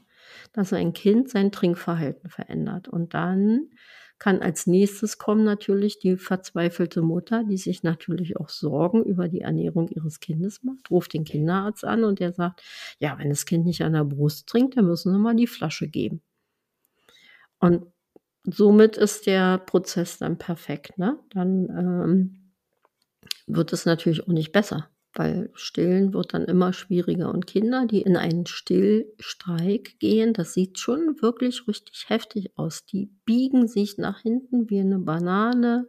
dass 0.53 0.73
ein 0.73 0.93
Kind 0.93 1.29
sein 1.31 1.53
Trinkverhalten 1.53 2.31
verändert. 2.31 2.89
Und 2.89 3.15
dann 3.15 3.71
kann 4.19 4.41
als 4.41 4.67
nächstes 4.67 5.19
kommen 5.19 5.45
natürlich 5.45 5.99
die 5.99 6.17
verzweifelte 6.17 7.03
Mutter, 7.03 7.45
die 7.45 7.59
sich 7.59 7.83
natürlich 7.83 8.37
auch 8.39 8.49
Sorgen 8.49 9.05
über 9.05 9.29
die 9.29 9.43
Ernährung 9.43 9.89
ihres 9.89 10.21
Kindes 10.21 10.63
macht, 10.63 10.91
ruft 10.91 11.13
den 11.13 11.25
Kinderarzt 11.25 11.85
an 11.85 12.05
und 12.05 12.19
der 12.19 12.33
sagt, 12.33 12.63
ja, 12.99 13.19
wenn 13.19 13.29
das 13.29 13.47
Kind 13.47 13.67
nicht 13.67 13.83
an 13.83 13.93
der 13.93 14.05
Brust 14.05 14.49
trinkt, 14.49 14.77
dann 14.77 14.87
müssen 14.87 15.13
wir 15.13 15.19
mal 15.19 15.37
die 15.37 15.47
Flasche 15.47 15.89
geben. 15.89 16.23
Und 17.59 17.87
somit 18.45 18.97
ist 18.97 19.27
der 19.27 19.59
Prozess 19.59 20.19
dann 20.19 20.39
perfekt. 20.39 20.99
Ne? 20.99 21.19
Dann 21.31 21.69
ähm, 21.71 22.53
wird 23.47 23.73
es 23.73 23.87
natürlich 23.87 24.23
auch 24.23 24.33
nicht 24.33 24.53
besser 24.53 24.89
weil 25.17 25.51
Stillen 25.55 26.15
wird 26.15 26.35
dann 26.35 26.45
immer 26.45 26.73
schwieriger. 26.73 27.33
Und 27.33 27.47
Kinder, 27.47 27.87
die 27.87 28.03
in 28.03 28.17
einen 28.17 28.47
Stillstreik 28.47 29.99
gehen, 29.99 30.33
das 30.33 30.55
sieht 30.55 30.79
schon 30.79 31.21
wirklich 31.21 31.67
richtig 31.67 32.09
heftig 32.09 32.57
aus. 32.57 32.85
Die 32.87 33.11
biegen 33.25 33.67
sich 33.69 33.99
nach 33.99 34.21
hinten 34.21 34.71
wie 34.71 34.81
eine 34.81 34.99
Banane, 34.99 35.89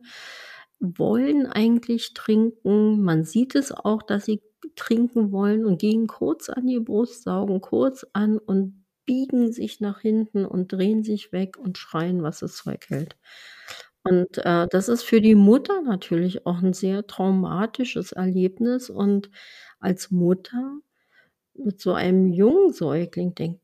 wollen 0.80 1.46
eigentlich 1.46 2.14
trinken. 2.14 3.02
Man 3.02 3.24
sieht 3.24 3.56
es 3.56 3.72
auch, 3.72 4.04
dass 4.04 4.26
sie 4.26 4.42
trinken 4.76 5.32
wollen 5.32 5.66
und 5.66 5.80
gehen 5.80 6.08
kurz 6.08 6.50
an 6.50 6.68
die 6.68 6.80
Brust, 6.80 7.24
saugen 7.24 7.62
kurz 7.62 8.06
an 8.14 8.38
und 8.38 8.86
biegen 9.06 9.52
sich 9.52 9.80
nach 9.80 10.02
hinten 10.02 10.46
und 10.46 10.72
drehen 10.72 11.04
sich 11.04 11.32
weg 11.32 11.58
und 11.58 11.78
schreien, 11.78 12.24
was 12.24 12.40
das 12.40 12.58
Zeug 12.58 12.86
hält. 12.90 13.16
Und, 14.10 14.38
äh, 14.40 14.68
das 14.70 14.90
ist 14.90 15.04
für 15.04 15.22
die 15.22 15.36
Mutter 15.36 15.82
natürlich 15.82 16.46
auch 16.46 16.60
ein 16.62 16.74
sehr 16.74 17.08
traumatisches 17.08 18.12
Erlebnis. 18.12 18.90
Und 18.90 19.30
als 19.80 20.12
Mutter 20.12 20.80
mit 21.56 21.82
so 21.82 21.94
einem 21.94 22.28
jungen 22.28 22.74
Säugling 22.74 23.36
denk 23.36 23.60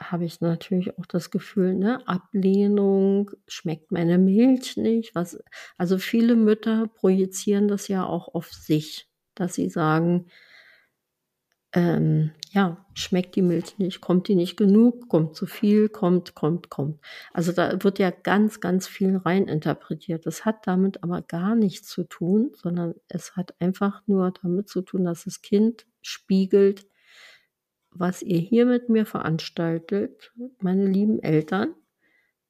habe 0.00 0.24
ich 0.24 0.40
natürlich 0.40 0.98
auch 0.98 1.06
das 1.06 1.30
Gefühl, 1.30 1.74
ne, 1.74 2.06
Ablehnung, 2.08 3.30
schmeckt 3.48 3.92
meine 3.92 4.18
Milch 4.18 4.76
nicht, 4.76 5.14
was 5.14 5.38
also 5.78 5.98
viele 5.98 6.36
Mütter 6.36 6.88
projizieren 6.88 7.68
das 7.68 7.88
ja 7.88 8.04
auch 8.06 8.34
auf 8.34 8.52
sich, 8.52 9.08
dass 9.36 9.54
sie 9.54 9.68
sagen 9.70 10.26
ähm, 11.72 12.32
ja, 12.50 12.84
schmeckt 12.92 13.34
die 13.34 13.42
Milch 13.42 13.78
nicht, 13.78 14.02
kommt 14.02 14.28
die 14.28 14.34
nicht 14.34 14.56
genug, 14.56 15.08
kommt 15.08 15.34
zu 15.34 15.46
viel, 15.46 15.88
kommt, 15.88 16.34
kommt, 16.34 16.68
kommt. 16.68 17.00
Also 17.32 17.52
da 17.52 17.82
wird 17.82 17.98
ja 17.98 18.10
ganz, 18.10 18.60
ganz 18.60 18.86
viel 18.86 19.16
reininterpretiert. 19.16 20.26
Das 20.26 20.44
hat 20.44 20.66
damit 20.66 21.02
aber 21.02 21.22
gar 21.22 21.54
nichts 21.54 21.88
zu 21.88 22.04
tun, 22.04 22.52
sondern 22.54 22.94
es 23.08 23.36
hat 23.36 23.54
einfach 23.58 24.02
nur 24.06 24.32
damit 24.42 24.68
zu 24.68 24.82
tun, 24.82 25.04
dass 25.04 25.24
das 25.24 25.40
Kind 25.40 25.86
spiegelt, 26.02 26.86
was 27.90 28.22
ihr 28.22 28.38
hier 28.38 28.66
mit 28.66 28.90
mir 28.90 29.06
veranstaltet, 29.06 30.32
meine 30.60 30.86
lieben 30.86 31.22
Eltern, 31.22 31.74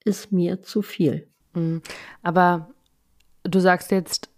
ist 0.05 0.33
mir 0.33 0.63
zu 0.63 0.83
viel. 0.83 1.29
Mhm. 1.55 1.81
Aber 2.23 2.75
du 3.45 3.61
sagst 3.61 3.93
jetzt, 3.93 4.31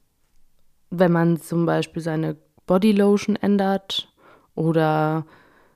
wenn 0.91 1.13
man 1.13 1.41
zum 1.41 1.65
Beispiel 1.65 2.03
seine 2.03 2.37
Bodylotion 2.67 3.37
ändert 3.37 4.14
oder 4.55 5.27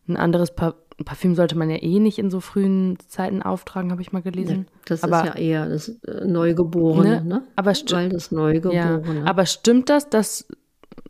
ein 0.09 0.17
anderes 0.17 0.55
pa 0.55 0.75
Parfüm 1.05 1.37
sollte 1.37 1.57
man 1.57 1.71
ja 1.71 1.81
eh 1.81 2.01
nicht 2.01 2.19
in 2.19 2.29
so 2.29 2.41
frühen 2.41 2.99
Zeiten 3.07 3.41
auftragen, 3.41 3.93
habe 3.93 4.03
ich 4.03 4.11
mal 4.11 4.21
gelesen. 4.21 4.67
Ja, 4.69 4.81
das 4.87 5.05
aber, 5.05 5.21
ist 5.21 5.27
ja 5.27 5.35
eher 5.37 5.69
das 5.69 5.89
äh, 5.91 6.27
Neugeborene, 6.27 7.23
ne? 7.23 7.25
ne? 7.25 7.43
Aber 7.55 7.73
Weil 7.73 8.09
das 8.09 8.33
Neugeborene. 8.33 9.21
Ja, 9.21 9.25
aber 9.25 9.47
stimmt 9.47 9.91
das, 9.91 10.11
dass 10.11 10.49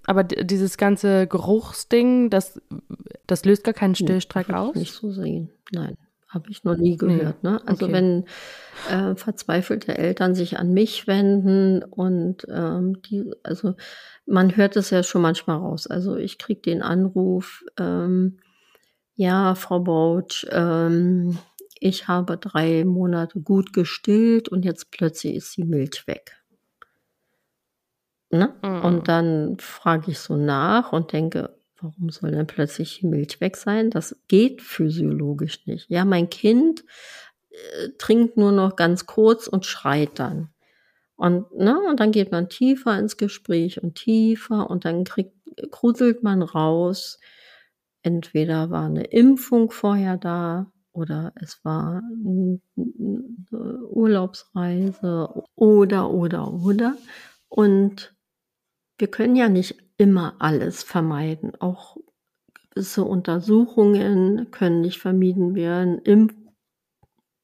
aber 0.05 0.25
dieses 0.25 0.77
ganze 0.77 1.27
Geruchsding, 1.27 2.29
das, 2.29 2.61
das 3.27 3.47
löst 3.47 3.65
gar 3.65 3.73
keinen 3.73 3.95
Stillstreik 3.95 4.49
nee, 4.49 4.55
aus? 4.55 4.75
nicht 4.75 4.93
so 4.93 5.11
sehen. 5.11 5.49
Nein, 5.73 5.97
habe 6.29 6.51
ich 6.51 6.65
noch 6.65 6.77
nie 6.77 6.97
gehört. 6.97 7.43
Nee. 7.43 7.51
Ne? 7.51 7.61
Also 7.67 7.87
okay. 7.87 7.95
wenn 7.95 8.25
äh, 8.91 9.17
verzweifelte 9.17 9.97
Eltern 9.97 10.35
sich 10.35 10.59
an 10.59 10.73
mich 10.73 11.07
wenden 11.07 11.83
und 11.83 12.47
ähm, 12.51 13.01
die, 13.03 13.25
also 13.43 13.75
man 14.27 14.57
hört 14.57 14.77
es 14.77 14.91
ja 14.91 15.03
schon 15.03 15.23
manchmal 15.23 15.57
raus. 15.57 15.87
Also 15.87 16.17
ich 16.17 16.39
kriege 16.39 16.61
den 16.61 16.83
Anruf, 16.83 17.65
ähm, 17.79 18.39
ja, 19.15 19.55
Frau 19.55 19.81
Bautsch, 19.81 20.47
ähm, 20.51 21.39
ich 21.81 22.09
habe 22.09 22.37
drei 22.37 22.85
Monate 22.85 23.41
gut 23.41 23.73
gestillt 23.73 24.49
und 24.49 24.65
jetzt 24.65 24.91
plötzlich 24.91 25.35
ist 25.35 25.57
die 25.57 25.65
Milch 25.65 26.07
weg. 26.07 26.37
Ne? 28.31 28.55
Mhm. 28.63 28.85
Und 28.85 29.09
dann 29.09 29.57
frage 29.59 30.11
ich 30.11 30.19
so 30.19 30.37
nach 30.37 30.93
und 30.93 31.13
denke, 31.13 31.58
warum 31.81 32.11
soll 32.11 32.33
denn 32.33 32.47
plötzlich 32.47 33.01
die 33.01 33.07
Milch 33.07 33.41
weg 33.41 33.57
sein? 33.57 33.91
Das 33.91 34.17
geht 34.29 34.63
physiologisch 34.63 35.67
nicht. 35.67 35.89
Ja, 35.91 36.05
mein 36.05 36.31
Kind 36.31 36.85
äh, 37.51 37.91
trinkt 37.99 38.37
nur 38.37 38.53
noch 38.53 38.77
ganz 38.77 39.07
kurz 39.07 39.47
und 39.47 39.67
schreit 39.67 40.19
dann. 40.19 40.51
Und, 41.17 41.53
ne, 41.57 41.79
und 41.89 41.99
dann 42.01 42.13
geht 42.13 42.31
man 42.31 42.49
tiefer 42.49 42.99
ins 42.99 43.17
Gespräch 43.17 43.83
und 43.83 43.97
tiefer 43.97 44.71
und 44.71 44.85
dann 44.85 45.05
kriegt, 45.05 45.35
gruselt 45.71 46.23
man 46.23 46.43
raus. 46.43 47.19
Entweder 48.03 48.71
war 48.71 48.87
eine 48.87 49.05
Impfung 49.05 49.71
vorher 49.71 50.17
da 50.17 50.71
oder 50.93 51.33
es 51.37 51.65
war 51.65 52.03
eine 52.03 52.61
Urlaubsreise 53.51 55.29
oder, 55.57 56.11
oder, 56.11 56.53
oder. 56.53 56.97
Und 57.49 58.15
wir 58.99 59.09
können 59.09 59.35
ja 59.35 59.49
nicht 59.49 59.88
immer 59.99 60.37
alles 60.39 60.83
vermeiden. 60.83 61.53
Auch 61.61 61.97
gewisse 62.71 63.05
Untersuchungen 63.05 64.51
können 64.51 64.81
nicht 64.83 64.99
vermieden 65.01 65.55
werden. 65.55 65.99
Impf 66.01 66.35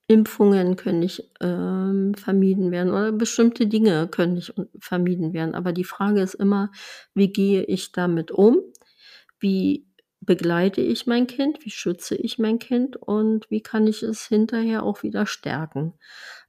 Impfungen 0.07 0.77
können 0.77 0.99
nicht 1.01 1.31
ähm, 1.41 2.15
vermieden 2.15 2.71
werden 2.71 2.91
oder 2.91 3.11
bestimmte 3.13 3.67
Dinge 3.67 4.07
können 4.09 4.35
nicht 4.35 4.53
vermieden 4.79 5.33
werden. 5.33 5.55
Aber 5.55 5.73
die 5.73 5.85
Frage 5.85 6.21
ist 6.21 6.35
immer, 6.35 6.71
wie 7.15 7.33
gehe 7.33 7.65
ich 7.65 7.91
damit 7.93 8.31
um? 8.31 8.59
Wie 9.41 9.87
begleite 10.25 10.81
ich 10.81 11.07
mein 11.07 11.27
Kind? 11.27 11.65
Wie 11.65 11.71
schütze 11.71 12.15
ich 12.15 12.39
mein 12.39 12.59
Kind? 12.59 12.97
Und 12.97 13.51
wie 13.51 13.61
kann 13.61 13.87
ich 13.87 14.03
es 14.03 14.27
hinterher 14.27 14.83
auch 14.83 15.03
wieder 15.03 15.27
stärken? 15.27 15.95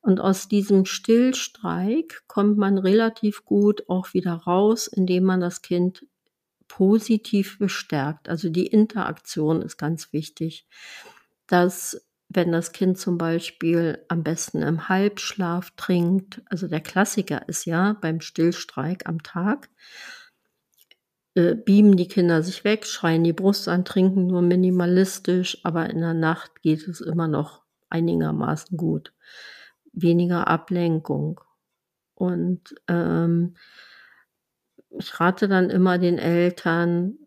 Und 0.02 0.20
aus 0.20 0.48
diesem 0.48 0.86
Stillstreik 0.86 2.24
kommt 2.28 2.58
man 2.58 2.78
relativ 2.78 3.46
gut 3.46 3.90
auch 3.90 4.14
wieder 4.14 4.34
raus, 4.34 4.88
indem 4.88 5.24
man 5.24 5.42
das 5.42 5.62
Kind 5.62 6.06
positiv 6.68 7.60
bestärkt. 7.60 8.30
Also 8.30 8.50
die 8.50 8.68
Interaktion 8.68 9.62
ist 9.62 9.78
ganz 9.78 10.14
wichtig. 10.14 10.68
Dass 11.48 12.06
wenn 12.28 12.52
das 12.52 12.72
Kind 12.72 12.98
zum 12.98 13.18
Beispiel 13.18 14.04
am 14.08 14.24
besten 14.24 14.62
im 14.62 14.90
Halbschlaf 14.90 15.72
trinkt, 15.78 16.42
also 16.50 16.68
der 16.68 16.82
Klassiker 16.82 17.48
ist 17.48 17.66
ja 17.66 17.98
beim 18.02 18.20
Stillstreik 18.20 19.08
am 19.08 19.22
Tag, 19.24 19.70
äh, 21.36 21.56
beamen 21.56 21.98
die 21.98 22.08
Kinder 22.08 22.42
sich 22.44 22.64
weg, 22.64 22.86
schreien 22.86 23.24
die 23.24 23.34
Brust 23.34 23.68
an, 23.68 23.86
trinken 23.86 24.28
nur 24.28 24.42
minimalistisch, 24.42 25.60
aber 25.64 25.90
in 25.90 26.00
der 26.00 26.14
Nacht 26.14 26.62
geht 26.62 26.88
es 26.88 27.02
immer 27.02 27.28
noch 27.28 27.64
einigermaßen 27.90 28.78
gut. 28.78 29.14
Weniger 29.94 30.48
Ablenkung. 30.48 31.42
Und 32.16 32.76
ähm, 32.88 33.56
ich 34.98 35.20
rate 35.20 35.48
dann 35.48 35.70
immer 35.70 35.98
den 35.98 36.18
Eltern, 36.18 37.18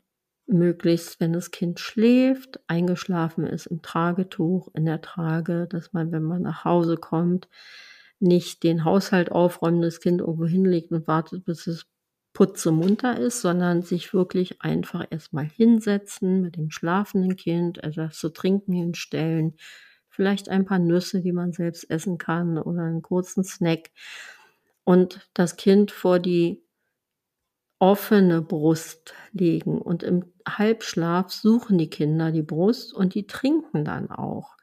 möglichst, 0.49 1.21
wenn 1.21 1.33
das 1.33 1.51
Kind 1.51 1.79
schläft, 1.79 2.59
eingeschlafen 2.66 3.47
ist 3.47 3.66
im 3.66 3.83
Tragetuch, 3.83 4.68
in 4.75 4.87
der 4.87 5.01
Trage, 5.03 5.66
dass 5.68 5.92
man, 5.92 6.11
wenn 6.11 6.23
man 6.23 6.42
nach 6.42 6.64
Hause 6.64 6.97
kommt, 6.97 7.49
nicht 8.18 8.62
den 8.62 8.85
Haushalt 8.85 9.31
aufräumen, 9.31 9.83
das 9.83 10.01
Kind 10.01 10.21
irgendwo 10.21 10.47
hinlegt 10.47 10.90
und 10.90 11.07
wartet, 11.07 11.44
bis 11.44 11.66
es 11.66 11.87
putzemunter 12.38 13.18
ist, 13.18 13.40
sondern 13.40 13.83
sich 13.83 14.14
wirklich 14.14 14.62
einfach 14.62 15.05
erstmal 15.11 15.46
hinsetzen 15.46 16.40
mit 16.40 16.55
dem 16.55 16.70
schlafenden 16.70 17.35
Kind, 17.35 17.83
etwas 17.83 18.16
zu 18.16 18.29
trinken 18.29 18.72
hinstellen, 18.72 19.57
vielleicht 20.09 20.48
ein 20.48 20.64
paar 20.64 20.79
Nüsse, 20.79 21.20
die 21.20 21.33
man 21.33 21.51
selbst 21.51 21.90
essen 21.90 22.16
kann 22.16 22.57
oder 22.57 22.83
einen 22.83 23.03
kurzen 23.03 23.42
Snack 23.42 23.90
und 24.85 25.29
das 25.35 25.57
Kind 25.57 25.90
vor 25.90 26.20
die 26.20 26.62
offene 27.81 28.40
Brust 28.40 29.14
legen 29.33 29.83
und 29.83 30.05
im 30.05 30.33
Halbschlaf 30.48 31.33
suchen 31.33 31.77
die 31.77 31.90
Kinder 31.90 32.31
die 32.31 32.42
Brust 32.42 32.94
und 32.94 33.16
die 33.16 33.27
trinken 33.27 33.85
dann 33.85 34.12
auch. 34.12 34.57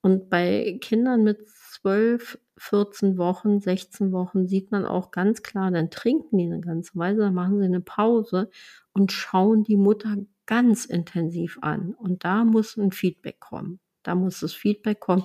Und 0.00 0.30
bei 0.30 0.78
Kindern 0.80 1.24
mit 1.24 1.48
12, 1.48 2.38
14 2.60 3.16
Wochen, 3.16 3.58
16 3.58 4.12
Wochen 4.12 4.46
sieht 4.46 4.70
man 4.70 4.84
auch 4.84 5.10
ganz 5.10 5.42
klar, 5.42 5.70
dann 5.70 5.90
trinken 5.90 6.36
die 6.36 6.44
eine 6.44 6.60
ganze 6.60 6.94
Weise, 6.94 7.20
dann 7.22 7.34
machen 7.34 7.58
sie 7.58 7.64
eine 7.64 7.80
Pause 7.80 8.50
und 8.92 9.12
schauen 9.12 9.64
die 9.64 9.78
Mutter 9.78 10.16
ganz 10.44 10.84
intensiv 10.84 11.58
an. 11.62 11.94
Und 11.94 12.24
da 12.24 12.44
muss 12.44 12.76
ein 12.76 12.92
Feedback 12.92 13.40
kommen. 13.40 13.80
Da 14.02 14.14
muss 14.14 14.40
das 14.40 14.52
Feedback 14.52 15.00
kommen. 15.00 15.24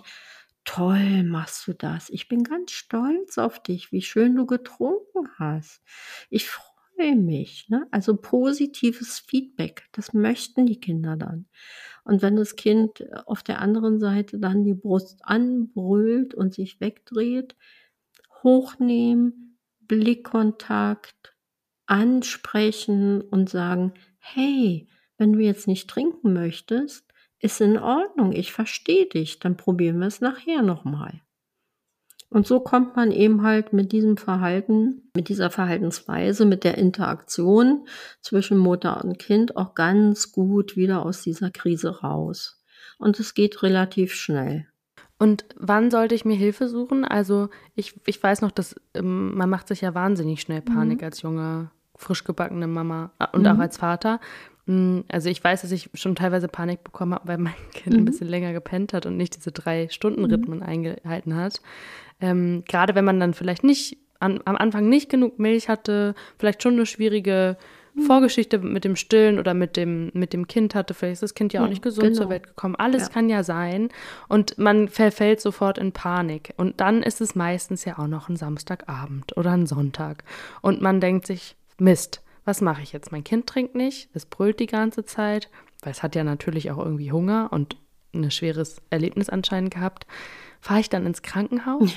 Toll 0.64 1.24
machst 1.24 1.68
du 1.68 1.74
das. 1.74 2.10
Ich 2.10 2.30
bin 2.30 2.44
ganz 2.44 2.72
stolz 2.72 3.38
auf 3.38 3.62
dich, 3.62 3.92
wie 3.92 4.02
schön 4.02 4.36
du 4.36 4.46
getrunken 4.46 5.28
hast. 5.38 5.84
Ich 6.30 6.48
freue 6.50 7.18
mich. 7.18 7.68
Ne? 7.68 7.86
Also 7.92 8.16
positives 8.16 9.20
Feedback, 9.20 9.90
das 9.92 10.14
möchten 10.14 10.66
die 10.66 10.80
Kinder 10.80 11.18
dann. 11.18 11.48
Und 12.06 12.22
wenn 12.22 12.36
das 12.36 12.56
Kind 12.56 13.04
auf 13.26 13.44
der 13.44 13.60
anderen 13.60 14.00
Seite 14.00 14.40
dann 14.40 14.64
die 14.64 14.76
Brust 14.76 15.20
anbrüllt 15.24 16.34
und 16.34 16.54
sich 16.54 16.80
wegdreht, 16.80 17.56
hochnehmen, 18.44 19.58
Blickkontakt, 19.82 21.36
ansprechen 21.88 23.22
und 23.22 23.50
sagen, 23.50 23.94
hey, 24.20 24.88
wenn 25.18 25.34
du 25.34 25.40
jetzt 25.40 25.68
nicht 25.68 25.90
trinken 25.90 26.34
möchtest, 26.34 27.12
ist 27.40 27.60
in 27.60 27.78
Ordnung, 27.78 28.32
ich 28.32 28.54
verstehe 28.54 29.08
dich, 29.08 29.40
dann 29.40 29.58
probieren 29.58 30.00
wir 30.00 30.08
es 30.08 30.22
nachher 30.22 30.62
nochmal. 30.62 31.22
Und 32.36 32.46
so 32.46 32.60
kommt 32.60 32.98
man 32.98 33.12
eben 33.12 33.44
halt 33.44 33.72
mit 33.72 33.94
diesem 33.94 34.18
Verhalten, 34.18 35.10
mit 35.16 35.30
dieser 35.30 35.50
Verhaltensweise, 35.50 36.44
mit 36.44 36.66
der 36.66 36.78
Interaktion 36.78 37.88
zwischen 38.20 38.58
Mutter 38.58 39.02
und 39.06 39.18
Kind 39.18 39.56
auch 39.56 39.74
ganz 39.74 40.34
gut 40.34 40.76
wieder 40.76 41.06
aus 41.06 41.22
dieser 41.22 41.50
Krise 41.50 42.02
raus. 42.02 42.62
Und 42.98 43.22
es 43.22 43.36
geht 43.36 43.64
relativ 43.64 44.14
schnell. 44.14 44.68
Und 45.18 45.46
wann 45.56 45.90
sollte 45.90 46.14
ich 46.14 46.26
mir 46.26 46.36
Hilfe 46.36 46.68
suchen? 46.68 47.06
Also 47.06 47.48
ich, 47.74 48.02
ich 48.06 48.22
weiß 48.22 48.42
noch, 48.42 48.52
dass 48.52 48.76
ähm, 48.96 49.34
man 49.38 49.50
macht 49.50 49.70
sich 49.70 49.80
ja 49.80 49.96
wahnsinnig 49.96 50.42
schnell 50.42 50.62
Panik 50.62 51.00
mhm. 51.00 51.06
als 51.06 51.22
junge, 51.22 51.72
frisch 51.96 52.26
gebackene 52.26 52.68
Mama 52.68 53.12
äh, 53.18 53.28
und 53.32 53.44
mhm. 53.44 53.48
auch 53.48 53.60
als 53.60 53.78
Vater. 53.78 54.20
Hm, 54.68 55.04
also 55.08 55.30
ich 55.30 55.44
weiß, 55.44 55.62
dass 55.62 55.72
ich 55.72 55.90
schon 55.94 56.16
teilweise 56.16 56.48
Panik 56.48 56.84
bekommen 56.84 57.14
habe, 57.14 57.28
weil 57.28 57.38
mein 57.38 57.54
Kind 57.74 57.96
mhm. 57.96 58.02
ein 58.02 58.06
bisschen 58.06 58.28
länger 58.28 58.54
gepennt 58.54 58.94
hat 58.94 59.06
und 59.06 59.18
nicht 59.18 59.36
diese 59.36 59.52
drei 59.52 59.90
Stunden 59.90 60.22
mhm. 60.22 60.32
Rhythmen 60.32 60.60
mhm. 60.60 60.66
eingehalten 60.66 61.36
hat. 61.36 61.62
Ähm, 62.22 62.64
gerade 62.68 62.96
wenn 62.96 63.06
man 63.06 63.20
dann 63.20 63.34
vielleicht 63.34 63.64
nicht 63.64 63.98
an, 64.20 64.40
am 64.46 64.56
Anfang 64.56 64.90
nicht 64.90 65.10
genug 65.10 65.40
Milch 65.40 65.70
hatte, 65.70 66.16
vielleicht 66.40 66.64
schon 66.64 66.74
eine 66.74 66.86
schwierige 66.86 67.58
mhm. 67.94 68.02
Vorgeschichte 68.04 68.58
mit 68.60 68.86
dem 68.86 68.96
Stillen 68.96 69.38
oder 69.38 69.54
mit 69.54 69.78
dem, 69.78 70.10
mit 70.14 70.34
dem 70.34 70.48
Kind 70.48 70.74
hatte, 70.74 70.94
vielleicht 70.94 71.16
ist 71.16 71.24
das 71.24 71.34
Kind 71.36 71.54
ja 71.54 71.64
auch 71.64 71.70
nicht 71.70 71.84
gesund 71.84 72.08
genau. 72.08 72.22
zur 72.22 72.30
Welt 72.30 72.48
gekommen. 72.48 72.76
Alles 72.76 73.04
ja. 73.04 73.10
kann 73.10 73.30
ja 73.30 73.44
sein. 73.44 73.90
Und 74.30 74.58
man 74.58 74.88
verfällt 74.88 75.42
sofort 75.42 75.78
in 75.78 75.92
Panik. 75.92 76.54
Und 76.58 76.80
dann 76.82 77.04
ist 77.04 77.22
es 77.22 77.36
meistens 77.36 77.86
ja 77.86 78.00
auch 78.00 78.08
noch 78.08 78.30
ein 78.30 78.38
Samstagabend 78.38 79.38
oder 79.38 79.52
ein 79.52 79.68
Sonntag. 79.68 80.24
Und 80.62 80.82
man 80.82 81.02
denkt 81.02 81.28
sich, 81.28 81.56
Mist, 81.78 82.22
was 82.46 82.62
mache 82.62 82.84
ich 82.84 82.94
jetzt? 82.94 83.12
Mein 83.12 83.24
Kind 83.24 83.48
trinkt 83.48 83.76
nicht, 83.76 84.10
es 84.14 84.26
brüllt 84.26 84.60
die 84.60 84.68
ganze 84.68 85.04
Zeit, 85.04 85.50
weil 85.82 85.92
es 85.92 86.04
hat 86.04 86.16
ja 86.16 86.24
natürlich 86.24 86.72
auch 86.72 86.78
irgendwie 86.78 87.12
Hunger 87.12 87.50
und 87.52 87.76
ein 88.14 88.32
schweres 88.32 88.82
Erlebnis 88.90 89.30
anscheinend 89.30 89.74
gehabt. 89.74 90.06
Fahre 90.62 90.80
ich 90.80 90.90
dann 90.90 91.06
ins 91.06 91.22
Krankenhaus? 91.22 91.92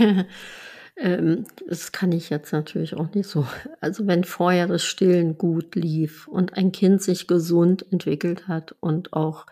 ähm, 0.97 1.45
das 1.69 1.93
kann 1.93 2.13
ich 2.13 2.31
jetzt 2.31 2.53
natürlich 2.53 2.95
auch 2.95 3.15
nicht 3.15 3.29
so. 3.29 3.47
Also 3.81 4.07
wenn 4.07 4.25
vorher 4.25 4.67
das 4.67 4.85
Stillen 4.85 5.39
gut 5.39 5.75
lief 5.75 6.27
und 6.27 6.55
ein 6.57 6.73
Kind 6.73 7.03
sich 7.03 7.27
gesund 7.27 7.91
entwickelt 7.93 8.49
hat 8.49 8.75
und 8.81 9.13
auch 9.13 9.47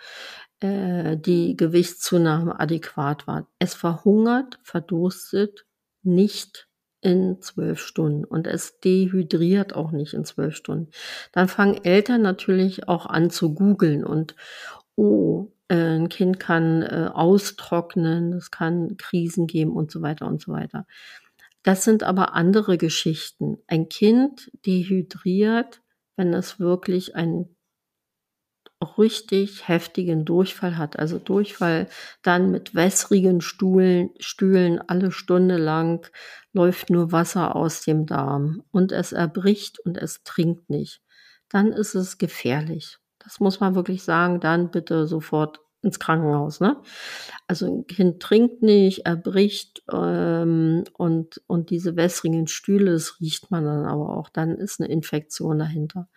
äh, 0.61 1.16
die 1.16 1.56
Gewichtszunahme 1.56 2.59
adäquat 2.59 3.26
war, 3.26 3.46
es 3.59 3.74
verhungert, 3.74 4.59
verdurstet 4.62 5.66
nicht 6.02 6.68
in 7.00 7.40
zwölf 7.40 7.80
Stunden 7.80 8.24
und 8.24 8.46
es 8.46 8.80
dehydriert 8.80 9.74
auch 9.74 9.92
nicht 9.92 10.14
in 10.14 10.24
zwölf 10.24 10.56
Stunden. 10.56 10.90
Dann 11.32 11.48
fangen 11.48 11.85
Eltern 11.85 12.22
natürlich 12.22 12.88
auch 12.88 13.06
an 13.06 13.30
zu 13.30 13.54
googeln 13.54 14.04
und 14.04 14.35
oh, 14.96 15.52
äh, 15.68 15.74
ein 15.74 16.09
Kind 16.09 16.40
kann 16.40 16.82
äh, 16.82 17.11
austrocknen, 17.12 18.32
es 18.32 18.50
kann 18.50 18.96
Krisen 18.96 19.46
geben 19.46 19.72
und 19.72 19.90
so 19.90 20.02
weiter 20.02 20.26
und 20.26 20.40
so 20.40 20.52
weiter. 20.52 20.87
Das 21.62 21.85
sind 21.85 22.02
aber 22.04 22.35
andere 22.35 22.78
Geschichten. 22.78 23.59
Ein 23.66 23.88
Kind 23.88 24.52
dehydriert, 24.64 25.82
wenn 26.16 26.32
es 26.32 26.61
wirklich 26.61 27.16
ein 27.16 27.56
richtig 28.98 29.68
heftigen 29.68 30.24
Durchfall 30.24 30.76
hat. 30.76 30.98
Also 30.98 31.18
Durchfall 31.18 31.88
dann 32.22 32.50
mit 32.50 32.74
wässrigen 32.74 33.40
Stuhlen, 33.40 34.11
Stühlen 34.18 34.78
alle 34.78 35.11
Stunde 35.11 35.56
lang 35.56 36.06
läuft 36.57 36.88
nur 36.88 37.12
Wasser 37.12 37.55
aus 37.55 37.83
dem 37.83 38.07
Darm 38.07 38.62
und 38.73 38.90
es 38.90 39.12
erbricht 39.12 39.79
und 39.79 39.99
es 39.99 40.25
trinkt 40.25 40.71
nicht. 40.71 41.03
Dann 41.51 41.71
ist 41.71 41.95
es 41.95 42.16
gefährlich. 42.16 42.99
Das 43.19 43.40
muss 43.40 43.61
man 43.61 43.75
wirklich 43.75 44.03
sagen. 44.03 44.40
Dann 44.40 44.71
bitte 44.71 45.07
sofort 45.07 45.61
ins 45.83 46.01
Krankenhaus. 46.01 46.61
Ne? 46.61 46.81
Also 47.47 47.66
ein 47.66 47.87
Kind 47.87 48.21
trinkt 48.21 48.62
nicht, 48.62 49.05
erbricht 49.05 49.83
ähm, 49.92 50.85
und, 50.95 51.42
und 51.47 51.69
diese 51.69 51.95
wässrigen 51.95 52.47
Stühle, 52.47 52.92
das 52.92 53.21
riecht 53.21 53.51
man 53.51 53.66
dann 53.66 53.85
aber 53.85 54.16
auch. 54.16 54.31
Dann 54.31 54.57
ist 54.57 54.81
eine 54.81 54.90
Infektion 54.90 55.59
dahinter. 55.59 56.09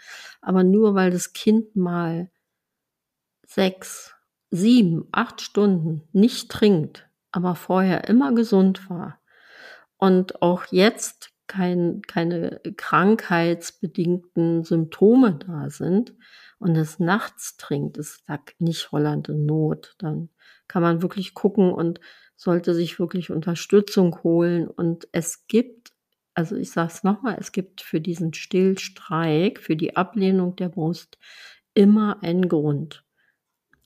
Aber 0.41 0.63
nur 0.63 0.95
weil 0.95 1.12
das 1.12 1.34
Kind 1.34 1.75
mal 1.75 2.32
sechs, 3.45 4.15
sieben, 4.52 5.10
acht 5.12 5.41
Stunden 5.41 6.08
nicht 6.13 6.49
trinkt, 6.49 7.10
aber 7.32 7.56
vorher 7.56 8.08
immer 8.08 8.34
gesund 8.34 8.89
war 8.89 9.18
und 9.99 10.41
auch 10.41 10.65
jetzt 10.71 11.31
kein, 11.45 12.01
keine 12.07 12.62
krankheitsbedingten 12.77 14.63
Symptome 14.63 15.35
da 15.45 15.69
sind 15.69 16.15
und 16.57 16.75
es 16.75 16.99
nachts 16.99 17.57
trinkt, 17.57 17.97
ist 17.97 18.23
da 18.27 18.39
nicht 18.59 18.91
Holland 18.91 19.29
in 19.29 19.45
Not. 19.45 19.95
Dann 19.99 20.29
kann 20.67 20.83
man 20.83 21.01
wirklich 21.01 21.33
gucken 21.33 21.71
und 21.73 21.99
sollte 22.35 22.73
sich 22.73 22.99
wirklich 22.99 23.29
Unterstützung 23.29 24.23
holen. 24.23 24.67
Und 24.67 25.09
es 25.12 25.47
gibt, 25.47 25.91
also 26.33 26.55
ich 26.55 26.71
sage 26.71 26.93
es 26.93 27.03
nochmal, 27.03 27.35
es 27.39 27.51
gibt 27.51 27.81
für 27.81 27.99
diesen 27.99 28.33
Stillstreik, 28.33 29.59
für 29.59 29.75
die 29.75 29.97
Ablehnung 29.97 30.55
der 30.55 30.69
Brust 30.69 31.17
immer 31.73 32.23
einen 32.23 32.47
Grund 32.47 33.03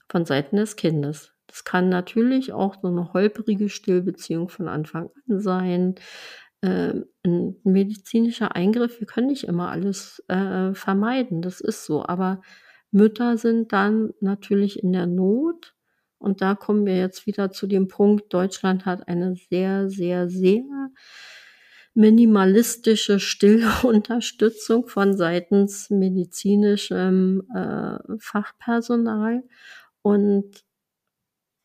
von 0.09 0.25
Seiten 0.25 0.57
des 0.57 0.75
Kindes. 0.75 1.32
Das 1.53 1.63
kann 1.63 1.87
natürlich 1.87 2.51
auch 2.51 2.77
so 2.81 2.87
eine 2.87 3.13
holprige 3.13 3.69
Stillbeziehung 3.69 4.49
von 4.49 4.67
Anfang 4.67 5.11
an 5.29 5.39
sein. 5.39 5.95
Ähm, 6.63 7.05
ein 7.23 7.57
medizinischer 7.63 8.55
Eingriff, 8.55 8.99
wir 8.99 9.05
können 9.05 9.27
nicht 9.27 9.43
immer 9.43 9.69
alles 9.69 10.23
äh, 10.29 10.73
vermeiden, 10.73 11.43
das 11.43 11.61
ist 11.61 11.85
so. 11.85 12.03
Aber 12.07 12.41
Mütter 12.89 13.37
sind 13.37 13.71
dann 13.71 14.13
natürlich 14.19 14.81
in 14.81 14.93
der 14.93 15.05
Not. 15.05 15.75
Und 16.17 16.41
da 16.41 16.55
kommen 16.55 16.87
wir 16.87 16.97
jetzt 16.97 17.27
wieder 17.27 17.51
zu 17.51 17.67
dem 17.67 17.87
Punkt, 17.87 18.33
Deutschland 18.33 18.87
hat 18.87 19.07
eine 19.07 19.35
sehr, 19.35 19.91
sehr, 19.91 20.29
sehr 20.29 20.63
minimalistische 21.93 23.19
Stillunterstützung 23.19 24.87
von 24.87 25.15
seitens 25.15 25.91
medizinischem 25.91 27.43
äh, 27.53 27.99
Fachpersonal. 28.17 29.43
Und, 30.01 30.63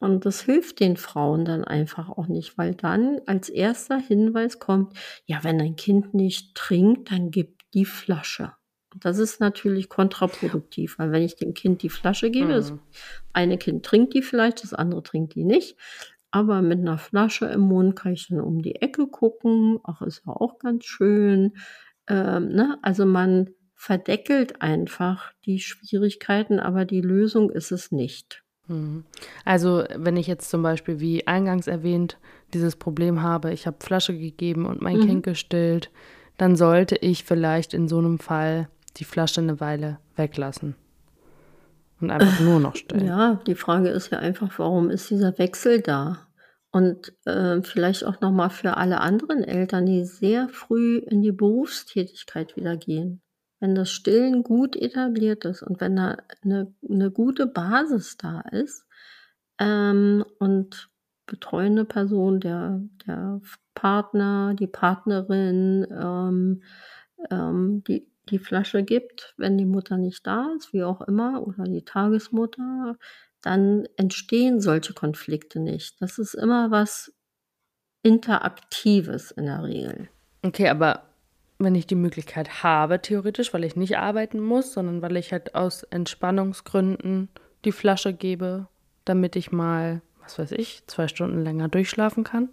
und 0.00 0.26
das 0.26 0.42
hilft 0.42 0.80
den 0.80 0.96
Frauen 0.96 1.44
dann 1.44 1.64
einfach 1.64 2.08
auch 2.08 2.28
nicht, 2.28 2.56
weil 2.56 2.74
dann 2.74 3.20
als 3.26 3.48
erster 3.48 3.98
Hinweis 3.98 4.58
kommt, 4.58 4.94
ja, 5.26 5.42
wenn 5.42 5.61
ein 5.61 5.76
Kind 5.76 6.14
nicht 6.14 6.54
trinkt, 6.54 7.11
dann 7.11 7.30
gibt 7.30 7.62
die 7.74 7.84
Flasche. 7.84 8.52
Das 9.00 9.18
ist 9.18 9.40
natürlich 9.40 9.88
kontraproduktiv, 9.88 10.98
weil 10.98 11.12
wenn 11.12 11.22
ich 11.22 11.37
dem 11.37 11.52
Kind 11.52 11.82
die 11.82 11.90
Flasche 11.90 12.30
gebe, 12.30 12.48
mhm. 12.48 12.52
das 12.52 12.74
eine 13.32 13.58
Kind 13.58 13.84
trinkt 13.84 14.14
die 14.14 14.22
vielleicht, 14.22 14.62
das 14.62 14.72
andere 14.72 15.02
trinkt 15.02 15.34
die 15.34 15.44
nicht. 15.44 15.76
Aber 16.30 16.62
mit 16.62 16.78
einer 16.78 16.98
Flasche 16.98 17.46
im 17.46 17.61
Mund 17.61 17.96
kann 17.96 18.12
ich 18.12 18.28
dann 18.28 18.40
um 18.40 18.61
die 18.61 18.76
Ecke 18.76 19.06
gucken. 19.06 19.78
Ach, 19.82 20.02
ist 20.02 20.22
ja 20.26 20.32
auch 20.32 20.58
ganz 20.58 20.84
schön. 20.84 21.54
Ähm, 22.06 22.48
ne? 22.48 22.78
Also 22.82 23.06
man 23.06 23.50
verdeckelt 23.74 24.61
einfach 24.61 25.32
die 25.46 25.61
Schwierigkeiten, 25.61 26.61
aber 26.61 26.84
die 26.84 27.00
Lösung 27.00 27.50
ist 27.50 27.72
es 27.72 27.92
nicht. 27.92 28.42
Mhm. 28.68 29.04
Also 29.44 29.85
wenn 29.96 30.16
ich 30.16 30.26
jetzt 30.26 30.50
zum 30.50 30.62
Beispiel, 30.62 31.00
wie 31.00 31.26
eingangs 31.26 31.66
erwähnt, 31.66 32.18
dieses 32.54 32.76
Problem 32.76 33.22
habe, 33.22 33.52
ich 33.52 33.66
habe 33.66 33.78
Flasche 33.81 34.16
gegeben 34.16 34.66
und 34.66 34.81
mein 34.81 34.98
mhm. 34.98 35.07
Kind 35.07 35.22
gestillt, 35.24 35.90
dann 36.37 36.57
sollte 36.57 36.96
ich 36.96 37.24
vielleicht 37.24 37.74
in 37.74 37.88
so 37.88 37.98
einem 37.98 38.18
Fall 38.18 38.68
die 38.96 39.04
Flasche 39.04 39.40
eine 39.40 39.61
Weile 39.61 39.98
weglassen 40.16 40.76
und 42.00 42.11
einfach 42.11 42.40
nur 42.40 42.61
noch 42.61 42.76
stillen. 42.76 43.07
Ja, 43.07 43.40
die 43.46 43.54
Frage 43.54 43.88
ist 43.88 44.11
ja 44.11 44.18
einfach, 44.18 44.59
warum 44.59 44.90
ist 44.90 45.11
dieser 45.11 45.37
Wechsel 45.38 45.81
da? 45.81 46.28
Und 46.70 47.14
äh, 47.24 47.62
vielleicht 47.62 48.04
auch 48.04 48.20
nochmal 48.20 48.50
für 48.50 48.76
alle 48.76 49.00
anderen 49.00 49.42
Eltern, 49.42 49.87
die 49.87 50.04
sehr 50.04 50.48
früh 50.50 50.98
in 50.98 51.22
die 51.22 51.33
Berufstätigkeit 51.33 52.57
wieder 52.57 52.76
gehen 52.76 53.22
wenn 53.60 53.74
das 53.74 53.90
Stillen 53.90 54.42
gut 54.42 54.76
etabliert 54.76 55.44
ist 55.44 55.62
und 55.62 55.80
wenn 55.80 55.96
da 55.96 56.16
eine, 56.42 56.72
eine 56.88 57.10
gute 57.10 57.46
Basis 57.46 58.16
da 58.16 58.40
ist 58.52 58.86
ähm, 59.58 60.24
und 60.38 60.90
betreuende 61.26 61.84
Person, 61.84 62.40
der, 62.40 62.80
der 63.06 63.40
Partner, 63.74 64.54
die 64.54 64.66
Partnerin, 64.66 65.86
ähm, 65.90 66.62
ähm, 67.30 67.84
die, 67.86 68.08
die 68.28 68.38
Flasche 68.38 68.82
gibt, 68.82 69.34
wenn 69.36 69.58
die 69.58 69.66
Mutter 69.66 69.96
nicht 69.96 70.26
da 70.26 70.52
ist, 70.56 70.72
wie 70.72 70.82
auch 70.82 71.00
immer, 71.02 71.46
oder 71.46 71.64
die 71.64 71.84
Tagesmutter, 71.84 72.96
dann 73.42 73.86
entstehen 73.96 74.60
solche 74.60 74.94
Konflikte 74.94 75.60
nicht. 75.60 76.00
Das 76.00 76.18
ist 76.18 76.34
immer 76.34 76.70
was 76.70 77.12
Interaktives 78.02 79.30
in 79.30 79.46
der 79.46 79.62
Regel. 79.62 80.08
Okay, 80.42 80.68
aber 80.68 81.07
wenn 81.58 81.74
ich 81.74 81.86
die 81.86 81.94
Möglichkeit 81.94 82.62
habe, 82.62 83.00
theoretisch, 83.00 83.52
weil 83.52 83.64
ich 83.64 83.76
nicht 83.76 83.98
arbeiten 83.98 84.40
muss, 84.40 84.72
sondern 84.72 85.02
weil 85.02 85.16
ich 85.16 85.32
halt 85.32 85.54
aus 85.54 85.82
Entspannungsgründen 85.82 87.28
die 87.64 87.72
Flasche 87.72 88.12
gebe, 88.12 88.68
damit 89.04 89.34
ich 89.34 89.50
mal, 89.50 90.00
was 90.22 90.38
weiß 90.38 90.52
ich, 90.52 90.84
zwei 90.86 91.08
Stunden 91.08 91.42
länger 91.42 91.68
durchschlafen 91.68 92.22
kann? 92.22 92.50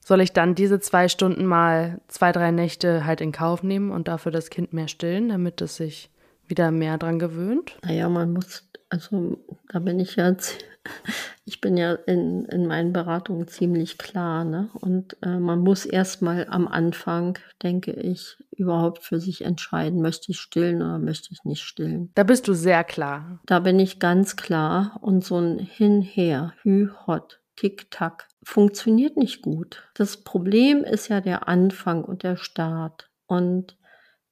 Soll 0.00 0.20
ich 0.20 0.32
dann 0.32 0.56
diese 0.56 0.80
zwei 0.80 1.08
Stunden 1.08 1.46
mal 1.46 2.00
zwei, 2.08 2.32
drei 2.32 2.50
Nächte 2.50 3.04
halt 3.04 3.20
in 3.20 3.30
Kauf 3.30 3.62
nehmen 3.62 3.92
und 3.92 4.08
dafür 4.08 4.32
das 4.32 4.50
Kind 4.50 4.72
mehr 4.72 4.88
stillen, 4.88 5.28
damit 5.28 5.60
es 5.60 5.76
sich 5.76 6.10
wieder 6.48 6.72
mehr 6.72 6.98
dran 6.98 7.20
gewöhnt? 7.20 7.78
Naja, 7.84 8.08
man 8.08 8.32
muss, 8.32 8.68
also 8.92 9.38
da 9.68 9.78
bin 9.78 9.98
ich 9.98 10.16
jetzt, 10.16 10.58
ich 11.46 11.62
bin 11.62 11.78
ja 11.78 11.94
in, 11.94 12.44
in 12.44 12.66
meinen 12.66 12.92
Beratungen 12.92 13.48
ziemlich 13.48 13.96
klar, 13.96 14.44
ne? 14.44 14.68
Und 14.74 15.16
äh, 15.22 15.38
man 15.38 15.60
muss 15.60 15.86
erstmal 15.86 16.46
am 16.50 16.68
Anfang, 16.68 17.38
denke 17.62 17.92
ich, 17.92 18.36
überhaupt 18.50 19.02
für 19.02 19.18
sich 19.18 19.46
entscheiden, 19.46 20.02
möchte 20.02 20.30
ich 20.30 20.40
stillen 20.40 20.82
oder 20.82 20.98
möchte 20.98 21.30
ich 21.32 21.42
nicht 21.44 21.62
stillen. 21.62 22.10
Da 22.14 22.22
bist 22.22 22.46
du 22.48 22.52
sehr 22.52 22.84
klar. 22.84 23.40
Da 23.46 23.60
bin 23.60 23.80
ich 23.80 23.98
ganz 23.98 24.36
klar 24.36 24.98
und 25.00 25.24
so 25.24 25.38
ein 25.38 25.58
Hinher, 25.58 26.52
Hü, 26.62 26.90
Hot, 27.06 27.40
Tick-Tack 27.56 28.28
funktioniert 28.42 29.16
nicht 29.16 29.40
gut. 29.40 29.88
Das 29.94 30.18
Problem 30.18 30.84
ist 30.84 31.08
ja 31.08 31.22
der 31.22 31.48
Anfang 31.48 32.04
und 32.04 32.24
der 32.24 32.36
Start. 32.36 33.08
Und 33.26 33.78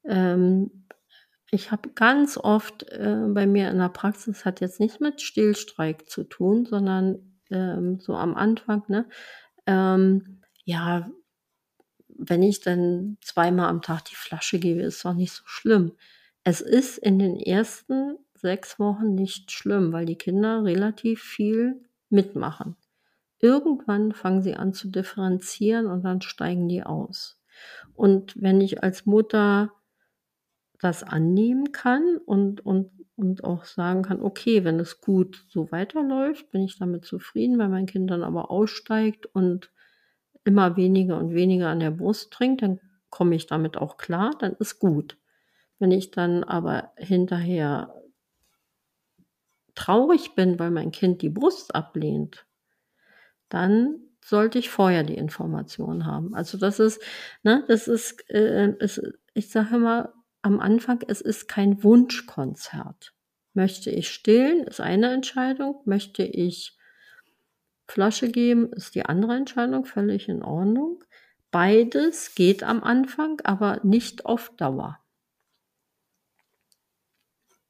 ähm, 0.05 0.80
ich 1.51 1.73
habe 1.73 1.91
ganz 1.91 2.37
oft 2.37 2.85
äh, 2.91 3.27
bei 3.29 3.47
mir 3.47 3.71
in 3.71 3.79
der 3.79 3.89
Praxis, 3.89 4.45
hat 4.45 4.61
jetzt 4.61 4.81
nicht 4.81 5.01
mit 5.01 5.21
Stillstreik 5.21 6.09
zu 6.09 6.25
tun, 6.25 6.67
sondern 6.67 7.41
ähm, 7.51 7.99
so 8.01 8.15
am 8.15 8.35
Anfang, 8.35 8.85
ne? 8.89 9.09
Ähm, 9.67 10.43
ja, 10.65 11.11
wenn 12.09 12.43
ich 12.43 12.61
dann 12.61 13.17
zweimal 13.23 13.69
am 13.69 13.83
Tag 13.83 14.05
die 14.05 14.15
Flasche 14.15 14.59
gebe, 14.59 14.83
ist 14.83 15.05
doch 15.05 15.15
nicht 15.15 15.33
so 15.33 15.43
schlimm. 15.47 15.93
Es 16.45 16.61
ist 16.61 16.99
in 16.99 17.19
den 17.19 17.37
ersten 17.37 18.17
sechs 18.35 18.79
Wochen 18.79 19.15
nicht 19.15 19.51
schlimm, 19.51 19.93
weil 19.93 20.07
die 20.07 20.17
Kinder 20.17 20.65
relativ 20.65 21.23
viel 21.23 21.83
mitmachen. 22.09 22.77
Irgendwann 23.39 24.13
fangen 24.13 24.43
sie 24.43 24.55
an 24.55 24.73
zu 24.73 24.89
differenzieren 24.89 25.87
und 25.87 26.03
dann 26.05 26.21
steigen 26.21 26.69
die 26.69 26.83
aus. 26.83 27.39
Und 27.95 28.35
wenn 28.41 28.61
ich 28.61 28.83
als 28.83 29.07
Mutter 29.07 29.73
das 30.81 31.03
annehmen 31.03 31.73
kann 31.73 32.17
und, 32.25 32.65
und, 32.65 32.91
und 33.17 33.45
auch 33.45 33.65
sagen 33.65 34.03
kann, 34.03 34.23
okay, 34.23 34.65
wenn 34.65 34.81
es 34.81 35.01
gut 35.01 35.45
so 35.49 35.71
weiterläuft, 35.71 36.51
bin 36.51 36.63
ich 36.63 36.79
damit 36.79 37.05
zufrieden, 37.05 37.59
weil 37.59 37.69
mein 37.69 37.87
Kind 37.87 38.11
dann 38.11 38.23
aber 38.23 38.51
aussteigt 38.51 39.27
und 39.27 39.71
immer 40.45 40.77
weniger 40.77 41.19
und 41.19 41.35
weniger 41.35 41.69
an 41.69 41.81
der 41.81 41.91
Brust 41.91 42.33
trinkt, 42.33 42.63
dann 42.63 42.81
komme 43.11 43.35
ich 43.35 43.47
damit 43.47 43.77
auch 43.77 43.99
klar, 43.99 44.33
dann 44.39 44.55
ist 44.55 44.79
gut. 44.79 45.19
Wenn 45.79 45.91
ich 45.91 46.11
dann 46.11 46.45
aber 46.45 46.93
hinterher 46.97 47.95
traurig 49.75 50.35
bin, 50.35 50.59
weil 50.59 50.71
mein 50.71 50.93
Kind 50.93 51.23
die 51.23 51.31
Brust 51.31 51.75
ablehnt, 51.75 52.47
dann 53.49 54.01
sollte 54.23 54.59
ich 54.59 54.71
vorher 54.71 55.03
die 55.03 55.17
Information 55.17 56.07
haben. 56.07 56.35
Also 56.35 56.59
das 56.59 56.79
ist, 56.79 57.03
ne, 57.43 57.65
das 57.69 57.89
ist, 57.89 58.29
äh, 58.31 58.75
ist 58.79 59.03
ich 59.35 59.51
sage 59.51 59.77
immer 59.77 60.13
am 60.43 60.61
Anfang, 60.61 61.01
es 61.09 61.21
ist 61.21 61.49
kein 61.49 61.83
Wunschkonzert. 61.83 63.15
Möchte 63.53 63.91
ich 63.91 64.11
stillen, 64.11 64.65
ist 64.65 64.81
eine 64.81 65.13
Entscheidung. 65.13 65.81
Möchte 65.85 66.23
ich 66.23 66.79
Flasche 67.87 68.31
geben, 68.31 68.73
ist 68.73 68.95
die 68.95 69.05
andere 69.05 69.35
Entscheidung 69.35 69.85
völlig 69.85 70.29
in 70.29 70.43
Ordnung. 70.43 71.03
Beides 71.51 72.35
geht 72.37 72.63
am 72.63 72.85
Anfang, 72.85 73.41
aber 73.43 73.81
nicht 73.83 74.25
auf 74.25 74.53
Dauer. 74.57 75.01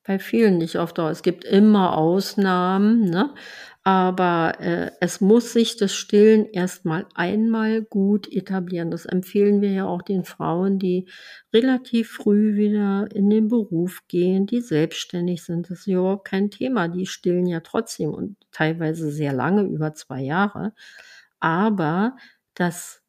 Bei 0.05 0.19
vielen 0.19 0.59
nicht 0.59 0.77
auf 0.77 0.93
Dauer. 0.93 1.11
Es 1.11 1.23
gibt 1.23 1.45
immer 1.45 1.97
Ausnahmen, 1.97 3.09
ne? 3.09 3.35
Aber 3.83 4.61
äh, 4.61 4.91
es 5.01 5.23
muss 5.23 5.55
sich 5.55 5.79
das 5.79 5.95
Stillen 5.95 6.45
erstmal 6.45 7.07
einmal 7.15 7.83
gut 7.83 8.31
etablieren. 8.31 8.91
Das 8.91 9.07
empfehlen 9.07 9.63
wir 9.63 9.73
ja 9.73 9.87
auch 9.87 10.03
den 10.03 10.25
Frauen, 10.25 10.79
die 10.79 11.09
relativ 11.53 12.11
früh 12.11 12.57
wieder 12.57 13.09
in 13.15 13.31
den 13.31 13.49
Beruf 13.49 14.03
gehen, 14.07 14.47
die 14.47 14.61
selbstständig 14.61 15.43
sind. 15.45 15.71
Das 15.71 15.81
ist 15.81 15.87
ja 15.87 15.99
überhaupt 15.99 16.27
kein 16.27 16.51
Thema. 16.51 16.89
Die 16.89 17.07
stillen 17.07 17.47
ja 17.47 17.61
trotzdem 17.61 18.13
und 18.13 18.37
teilweise 18.53 19.11
sehr 19.11 19.33
lange, 19.33 19.63
über 19.63 19.95
zwei 19.95 20.21
Jahre. 20.21 20.75
Aber 21.39 22.17
das, 22.53 23.03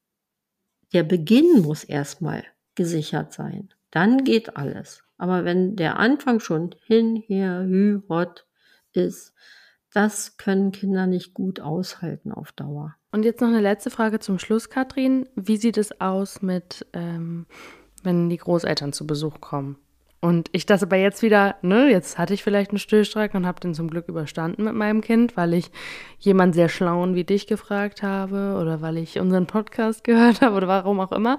der 0.94 1.04
Beginn 1.04 1.64
muss 1.64 1.84
erstmal 1.84 2.46
gesichert 2.76 3.34
sein. 3.34 3.74
Dann 3.92 4.24
geht 4.24 4.56
alles. 4.56 5.04
Aber 5.18 5.44
wenn 5.44 5.76
der 5.76 6.00
Anfang 6.00 6.40
schon 6.40 6.74
hin, 6.86 7.18
her, 7.28 7.66
hü, 7.68 8.02
hot 8.08 8.48
ist, 8.94 9.34
das 9.94 10.38
können 10.38 10.72
Kinder 10.72 11.08
nicht 11.08 11.34
gut 11.34 11.60
aushalten 11.60 12.32
auf 12.32 12.52
Dauer. 12.52 12.96
Und 13.12 13.24
jetzt 13.24 13.42
noch 13.42 13.50
eine 13.50 13.60
letzte 13.60 13.90
Frage 13.90 14.20
zum 14.20 14.40
Schluss, 14.40 14.70
Katrin. 14.70 15.28
Wie 15.36 15.58
sieht 15.58 15.78
es 15.78 16.00
aus 16.00 16.42
mit, 16.42 16.86
ähm, 16.94 17.46
wenn 18.04 18.30
die 18.30 18.38
Großeltern 18.38 18.94
zu 18.94 19.06
Besuch 19.06 19.42
kommen? 19.42 19.78
Und 20.22 20.50
ich 20.52 20.68
das 20.68 20.84
aber 20.84 20.98
jetzt 20.98 21.24
wieder, 21.24 21.56
ne, 21.64 21.90
jetzt 21.90 22.20
hatte 22.20 22.36
ich 22.36 22.44
vielleicht 22.44 22.70
einen 22.70 22.78
Stillstreik 22.78 23.34
und 23.34 23.48
habe 23.48 23.60
den 23.60 23.74
zum 23.74 23.90
Glück 23.90 24.08
überstanden 24.08 24.64
mit 24.64 24.76
meinem 24.76 25.02
Kind, 25.02 25.36
weil 25.36 25.56
ich 25.56 25.72
jemand 26.20 26.54
sehr 26.54 26.70
schlauen 26.70 27.16
wie 27.16 27.24
dich 27.24 27.48
gefragt 27.48 28.04
habe 28.04 28.58
oder 28.62 28.82
weil 28.82 28.98
ich 28.98 29.20
unseren 29.20 29.48
Podcast 29.48 30.04
gehört 30.06 30.42
habe 30.42 30.56
oder 30.56 30.68
warum 30.68 31.00
auch 31.00 31.12
immer 31.12 31.38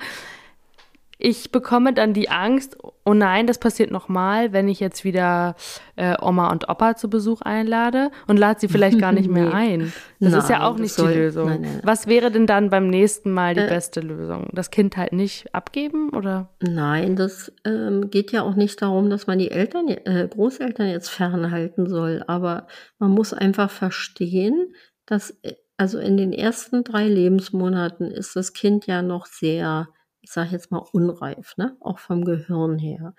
ich 1.19 1.53
bekomme 1.53 1.93
dann 1.93 2.15
die 2.15 2.31
Angst, 2.31 2.77
oh 3.05 3.15
nein, 3.15 3.47
das 3.47 3.59
passiert 3.59 3.91
nochmal, 3.91 4.53
wenn 4.53 4.69
ich 4.69 4.81
jetzt 4.81 5.05
wieder 5.05 5.55
äh, 5.97 6.17
Oma 6.21 6.51
und 6.51 6.69
Opa 6.69 6.97
zu 6.97 7.09
Besuch 7.09 7.43
einlade 7.43 8.11
und 8.27 8.39
lade 8.39 8.59
sie 8.61 8.69
vielleicht 8.69 8.99
gar 8.99 9.13
nicht 9.13 9.31
mehr 9.31 9.55
ein. 9.55 9.93
Das 10.19 10.33
nein, 10.33 10.41
ist 10.41 10.51
ja 10.51 10.67
auch 10.67 10.79
nicht 10.79 10.95
soll, 10.95 11.13
die 11.13 11.19
Lösung. 11.19 11.49
Nein, 11.49 11.61
nein. 11.63 11.81
Was 11.85 12.07
wäre 12.07 12.31
denn 12.31 12.47
dann 12.47 12.71
beim 12.71 12.89
nächsten 12.89 13.33
Mal 13.33 13.55
die 13.55 13.61
äh, 13.61 13.69
beste 13.69 14.01
Lösung? 14.01 14.49
Das 14.53 14.71
Kind 14.71 14.97
halt 14.97 15.13
nicht 15.13 15.55
abgeben 15.55 16.11
oder? 16.11 16.51
Nein, 16.61 17.15
das 17.17 17.53
ähm, 17.65 18.11
geht 18.11 18.33
ja 18.33 18.43
auch 18.43 18.55
nicht 18.55 18.83
darum, 18.83 19.09
dass 19.09 19.27
man 19.27 19.39
die 19.39 19.51
Eltern, 19.51 19.89
äh, 19.89 20.29
Großeltern 20.29 20.89
jetzt 20.89 21.09
fernhalten 21.09 21.89
soll, 21.89 22.25
aber 22.27 22.67
man 22.99 23.11
muss 23.11 23.33
einfach 23.33 23.71
verstehen, 23.71 24.75
dass 25.07 25.31
äh, 25.43 25.55
also 25.77 25.99
in 25.99 26.17
den 26.17 26.33
ersten 26.33 26.85
drei 26.85 27.09
Lebensmonaten 27.09 28.11
ist 28.11 28.37
das 28.37 28.53
Kind 28.53 28.87
ja 28.87 29.03
noch 29.03 29.27
sehr 29.27 29.89
ich 30.23 30.31
sage 30.31 30.51
jetzt 30.51 30.71
mal, 30.71 30.85
unreif, 30.93 31.57
ne? 31.57 31.77
auch 31.81 31.99
vom 31.99 32.25
Gehirn 32.25 32.79
her. 32.79 33.15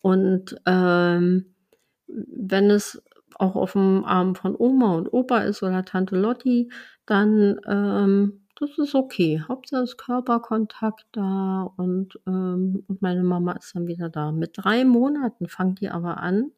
Und 0.00 0.56
ähm, 0.66 1.54
wenn 2.06 2.70
es 2.70 3.02
auch 3.36 3.56
auf 3.56 3.72
dem 3.72 4.04
Arm 4.04 4.34
von 4.34 4.54
Oma 4.56 4.94
und 4.96 5.12
Opa 5.12 5.38
ist 5.38 5.62
oder 5.62 5.84
Tante 5.84 6.16
Lotti, 6.16 6.70
dann 7.06 7.58
ähm, 7.66 8.42
das 8.62 8.78
ist 8.78 8.94
okay. 8.94 9.42
Hauptsache 9.48 9.82
ist 9.82 9.98
Körperkontakt 9.98 11.06
da 11.12 11.72
und, 11.76 12.20
ähm, 12.26 12.84
und 12.86 13.02
meine 13.02 13.22
Mama 13.24 13.52
ist 13.52 13.74
dann 13.74 13.86
wieder 13.86 14.08
da. 14.08 14.30
Mit 14.30 14.52
drei 14.54 14.84
Monaten 14.84 15.48
fangt 15.48 15.80
die 15.80 15.88
aber 15.88 16.18
an, 16.18 16.52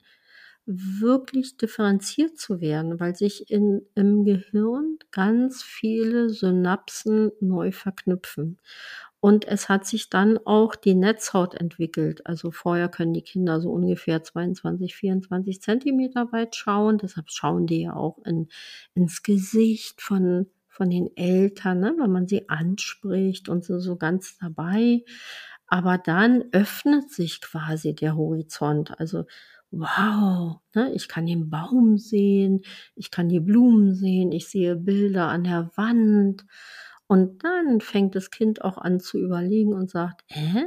wirklich 0.66 1.56
differenziert 1.56 2.38
zu 2.38 2.60
werden, 2.60 2.98
weil 2.98 3.14
sich 3.14 3.50
in, 3.50 3.82
im 3.94 4.24
Gehirn 4.24 4.98
ganz 5.10 5.62
viele 5.62 6.30
Synapsen 6.30 7.32
neu 7.40 7.70
verknüpfen. 7.70 8.58
Und 9.24 9.48
es 9.48 9.70
hat 9.70 9.86
sich 9.86 10.10
dann 10.10 10.36
auch 10.44 10.74
die 10.76 10.94
Netzhaut 10.94 11.54
entwickelt. 11.54 12.26
Also 12.26 12.50
vorher 12.50 12.90
können 12.90 13.14
die 13.14 13.22
Kinder 13.22 13.58
so 13.58 13.70
ungefähr 13.70 14.22
22, 14.22 14.94
24 14.94 15.62
Zentimeter 15.62 16.30
weit 16.30 16.54
schauen. 16.54 16.98
Deshalb 16.98 17.30
schauen 17.30 17.66
die 17.66 17.80
ja 17.84 17.96
auch 17.96 18.18
in, 18.26 18.48
ins 18.92 19.22
Gesicht 19.22 20.02
von, 20.02 20.48
von 20.68 20.90
den 20.90 21.08
Eltern, 21.16 21.80
ne, 21.80 21.94
wenn 21.98 22.12
man 22.12 22.28
sie 22.28 22.50
anspricht 22.50 23.48
und 23.48 23.64
so, 23.64 23.78
so 23.78 23.96
ganz 23.96 24.36
dabei. 24.36 25.06
Aber 25.68 25.96
dann 25.96 26.44
öffnet 26.52 27.10
sich 27.10 27.40
quasi 27.40 27.94
der 27.94 28.16
Horizont. 28.16 29.00
Also 29.00 29.24
wow, 29.70 30.60
ne, 30.74 30.92
ich 30.92 31.08
kann 31.08 31.24
den 31.24 31.48
Baum 31.48 31.96
sehen, 31.96 32.60
ich 32.94 33.10
kann 33.10 33.30
die 33.30 33.40
Blumen 33.40 33.94
sehen, 33.94 34.32
ich 34.32 34.48
sehe 34.48 34.76
Bilder 34.76 35.28
an 35.28 35.44
der 35.44 35.70
Wand. 35.76 36.44
Und 37.14 37.44
dann 37.44 37.80
fängt 37.80 38.16
das 38.16 38.32
Kind 38.32 38.64
auch 38.64 38.76
an 38.76 38.98
zu 38.98 39.20
überlegen 39.20 39.72
und 39.72 39.88
sagt, 39.88 40.24
hä? 40.26 40.66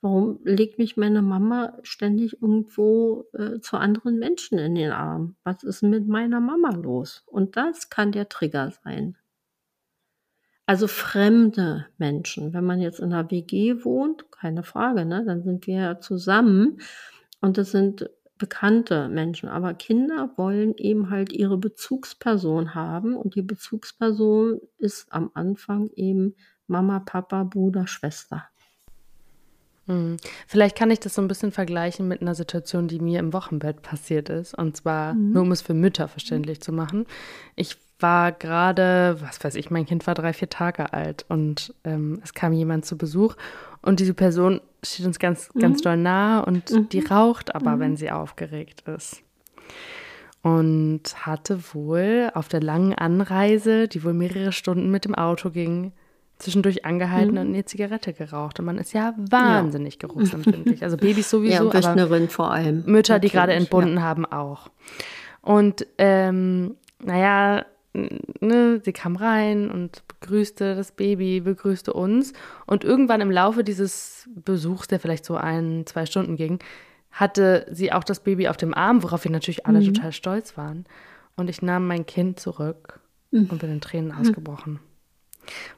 Warum 0.00 0.38
legt 0.44 0.78
mich 0.78 0.96
meine 0.96 1.22
Mama 1.22 1.76
ständig 1.82 2.40
irgendwo 2.40 3.24
äh, 3.32 3.58
zu 3.58 3.76
anderen 3.76 4.20
Menschen 4.20 4.58
in 4.58 4.76
den 4.76 4.92
Arm? 4.92 5.34
Was 5.42 5.64
ist 5.64 5.82
mit 5.82 6.06
meiner 6.06 6.38
Mama 6.38 6.70
los? 6.70 7.24
Und 7.26 7.56
das 7.56 7.90
kann 7.90 8.12
der 8.12 8.28
Trigger 8.28 8.70
sein. 8.84 9.18
Also 10.66 10.86
fremde 10.86 11.86
Menschen. 11.98 12.52
Wenn 12.52 12.64
man 12.64 12.80
jetzt 12.80 13.00
in 13.00 13.12
einer 13.12 13.28
WG 13.32 13.84
wohnt, 13.84 14.30
keine 14.30 14.62
Frage, 14.62 15.04
ne? 15.04 15.24
Dann 15.26 15.42
sind 15.42 15.66
wir 15.66 15.74
ja 15.74 15.98
zusammen. 15.98 16.78
Und 17.40 17.58
das 17.58 17.72
sind 17.72 18.08
bekannte 18.38 19.08
Menschen, 19.08 19.48
aber 19.48 19.74
Kinder 19.74 20.30
wollen 20.36 20.74
eben 20.76 21.10
halt 21.10 21.32
ihre 21.32 21.56
Bezugsperson 21.56 22.74
haben 22.74 23.16
und 23.16 23.34
die 23.34 23.42
Bezugsperson 23.42 24.60
ist 24.78 25.06
am 25.10 25.30
Anfang 25.34 25.90
eben 25.96 26.34
Mama, 26.66 27.00
Papa, 27.00 27.44
Bruder, 27.44 27.86
Schwester. 27.86 28.44
Mhm. 29.86 30.16
Vielleicht 30.46 30.76
kann 30.76 30.90
ich 30.90 31.00
das 31.00 31.14
so 31.14 31.22
ein 31.22 31.28
bisschen 31.28 31.52
vergleichen 31.52 32.08
mit 32.08 32.20
einer 32.20 32.34
Situation, 32.34 32.88
die 32.88 32.98
mir 32.98 33.20
im 33.20 33.32
Wochenbett 33.32 33.82
passiert 33.82 34.28
ist. 34.28 34.54
Und 34.54 34.76
zwar 34.76 35.14
mhm. 35.14 35.32
nur, 35.32 35.42
um 35.42 35.52
es 35.52 35.62
für 35.62 35.74
Mütter 35.74 36.08
verständlich 36.08 36.60
zu 36.60 36.72
machen. 36.72 37.06
Ich 37.54 37.76
war 37.98 38.32
gerade, 38.32 39.16
was 39.20 39.42
weiß 39.42 39.54
ich, 39.54 39.70
mein 39.70 39.86
Kind 39.86 40.06
war 40.06 40.14
drei, 40.14 40.32
vier 40.32 40.50
Tage 40.50 40.92
alt 40.92 41.24
und 41.28 41.74
ähm, 41.84 42.20
es 42.22 42.34
kam 42.34 42.52
jemand 42.52 42.84
zu 42.84 42.98
Besuch 42.98 43.36
und 43.82 44.00
diese 44.00 44.14
Person 44.14 44.60
steht 44.82 45.06
uns 45.06 45.18
ganz, 45.18 45.50
mhm. 45.54 45.60
ganz 45.60 45.80
doll 45.80 45.96
nahe 45.96 46.44
und 46.44 46.70
mhm. 46.70 46.88
die 46.88 47.00
raucht 47.00 47.54
aber, 47.54 47.76
mhm. 47.76 47.80
wenn 47.80 47.96
sie 47.96 48.10
aufgeregt 48.10 48.82
ist. 48.86 49.22
Und 50.42 51.02
hatte 51.26 51.58
wohl 51.72 52.30
auf 52.34 52.48
der 52.48 52.60
langen 52.60 52.94
Anreise, 52.94 53.88
die 53.88 54.04
wohl 54.04 54.12
mehrere 54.12 54.52
Stunden 54.52 54.90
mit 54.90 55.04
dem 55.04 55.14
Auto 55.14 55.50
ging, 55.50 55.92
zwischendurch 56.38 56.84
angehalten 56.84 57.34
mhm. 57.34 57.40
und 57.40 57.48
eine 57.48 57.64
Zigarette 57.64 58.12
geraucht. 58.12 58.60
Und 58.60 58.66
man 58.66 58.78
ist 58.78 58.92
ja 58.92 59.14
wahnsinnig 59.16 59.94
ja. 59.94 60.06
geruchsempfindlich. 60.06 60.82
Also 60.84 60.96
Babys 60.96 61.30
sowieso, 61.30 61.72
ja, 61.72 62.02
aber 62.02 62.28
vor 62.28 62.52
allem. 62.52 62.84
Mütter, 62.86 63.18
die 63.18 63.28
gerade 63.28 63.54
entbunden 63.54 63.96
ja. 63.96 64.02
haben, 64.02 64.24
auch. 64.24 64.70
Und 65.42 65.86
ähm, 65.98 66.76
naja, 67.02 67.64
ne, 68.40 68.80
sie 68.84 68.92
kam 68.92 69.16
rein 69.16 69.70
und 69.70 70.02
begrüßte 70.08 70.74
das 70.74 70.92
Baby, 70.92 71.40
begrüßte 71.40 71.92
uns. 71.92 72.32
Und 72.66 72.84
irgendwann 72.84 73.20
im 73.20 73.30
Laufe 73.30 73.64
dieses 73.64 74.28
Besuchs, 74.34 74.88
der 74.88 75.00
vielleicht 75.00 75.24
so 75.24 75.36
ein, 75.36 75.84
zwei 75.86 76.06
Stunden 76.06 76.36
ging, 76.36 76.58
hatte 77.10 77.66
sie 77.70 77.92
auch 77.92 78.04
das 78.04 78.20
Baby 78.20 78.48
auf 78.48 78.56
dem 78.56 78.74
Arm, 78.74 79.02
worauf 79.02 79.24
wir 79.24 79.30
natürlich 79.30 79.66
alle 79.66 79.80
mhm. 79.80 79.94
total 79.94 80.12
stolz 80.12 80.56
waren. 80.56 80.84
Und 81.36 81.48
ich 81.48 81.62
nahm 81.62 81.86
mein 81.86 82.06
Kind 82.06 82.38
zurück 82.38 83.00
mhm. 83.30 83.48
und 83.50 83.58
bin 83.58 83.70
in 83.70 83.80
Tränen 83.80 84.12
mhm. 84.12 84.18
ausgebrochen. 84.18 84.80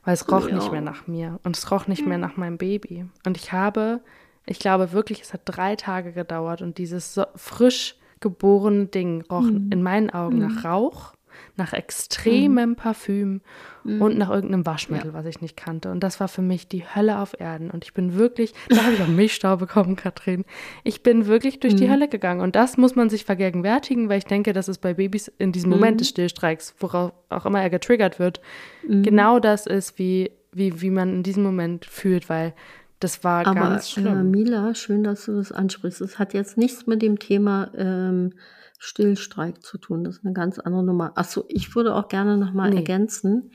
Weil 0.04 0.14
es 0.14 0.30
roch 0.30 0.48
ja. 0.48 0.54
nicht 0.54 0.72
mehr 0.72 0.80
nach 0.80 1.06
mir 1.06 1.38
und 1.44 1.56
es 1.56 1.70
roch 1.70 1.86
nicht 1.86 2.06
mehr 2.06 2.18
nach 2.18 2.36
meinem 2.36 2.58
Baby. 2.58 3.06
Und 3.26 3.36
ich 3.36 3.52
habe, 3.52 4.00
ich 4.46 4.58
glaube 4.58 4.92
wirklich, 4.92 5.20
es 5.20 5.32
hat 5.32 5.42
drei 5.44 5.76
Tage 5.76 6.12
gedauert 6.12 6.62
und 6.62 6.78
dieses 6.78 7.14
so 7.14 7.26
frisch 7.36 7.96
geborene 8.20 8.86
Ding 8.86 9.22
roch 9.30 9.42
mhm. 9.42 9.70
in 9.70 9.82
meinen 9.82 10.10
Augen 10.10 10.38
nach 10.38 10.64
mhm. 10.64 10.66
Rauch 10.66 11.12
nach 11.56 11.72
extremem 11.72 12.70
mhm. 12.70 12.76
Parfüm 12.76 13.40
mhm. 13.84 14.02
und 14.02 14.18
nach 14.18 14.30
irgendeinem 14.30 14.66
Waschmittel, 14.66 15.08
ja. 15.08 15.14
was 15.14 15.26
ich 15.26 15.40
nicht 15.40 15.56
kannte. 15.56 15.90
Und 15.90 16.00
das 16.00 16.20
war 16.20 16.28
für 16.28 16.42
mich 16.42 16.68
die 16.68 16.84
Hölle 16.84 17.18
auf 17.18 17.38
Erden. 17.38 17.70
Und 17.70 17.84
ich 17.84 17.94
bin 17.94 18.14
wirklich, 18.14 18.52
da 18.68 18.84
habe 18.84 18.94
ich 18.94 19.02
auch 19.02 19.08
Milchstau 19.08 19.56
bekommen, 19.56 19.96
Katrin. 19.96 20.44
Ich 20.84 21.02
bin 21.02 21.26
wirklich 21.26 21.60
durch 21.60 21.74
mhm. 21.74 21.78
die 21.78 21.90
Hölle 21.90 22.08
gegangen. 22.08 22.40
Und 22.40 22.56
das 22.56 22.76
muss 22.76 22.94
man 22.94 23.10
sich 23.10 23.24
vergegenwärtigen, 23.24 24.08
weil 24.08 24.18
ich 24.18 24.26
denke, 24.26 24.52
dass 24.52 24.68
es 24.68 24.78
bei 24.78 24.94
Babys 24.94 25.28
in 25.38 25.52
diesem 25.52 25.70
Moment 25.70 25.96
mhm. 25.96 25.98
des 25.98 26.08
Stillstreiks, 26.08 26.74
worauf 26.78 27.12
auch 27.28 27.46
immer 27.46 27.60
er 27.60 27.70
getriggert 27.70 28.18
wird, 28.18 28.40
mhm. 28.86 29.02
genau 29.02 29.38
das 29.40 29.66
ist, 29.66 29.98
wie, 29.98 30.30
wie, 30.52 30.80
wie 30.80 30.90
man 30.90 31.12
in 31.12 31.22
diesem 31.22 31.42
Moment 31.42 31.84
fühlt, 31.84 32.28
weil 32.28 32.54
das 33.00 33.22
war 33.22 33.46
Aber, 33.46 33.60
ganz 33.60 33.90
schlimm. 33.90 34.06
Äh, 34.06 34.24
Mila, 34.24 34.74
schön, 34.74 35.04
dass 35.04 35.26
du 35.26 35.36
das 35.36 35.52
ansprichst. 35.52 36.00
Es 36.00 36.18
hat 36.18 36.34
jetzt 36.34 36.58
nichts 36.58 36.86
mit 36.86 37.00
dem 37.00 37.18
Thema 37.18 37.70
ähm, 37.76 38.32
Stillstreik 38.78 39.62
zu 39.62 39.78
tun. 39.78 40.04
Das 40.04 40.18
ist 40.18 40.24
eine 40.24 40.34
ganz 40.34 40.58
andere 40.58 40.84
Nummer. 40.84 41.12
Achso, 41.16 41.44
ich 41.48 41.74
würde 41.74 41.94
auch 41.94 42.08
gerne 42.08 42.38
nochmal 42.38 42.70
nee. 42.70 42.76
ergänzen. 42.76 43.52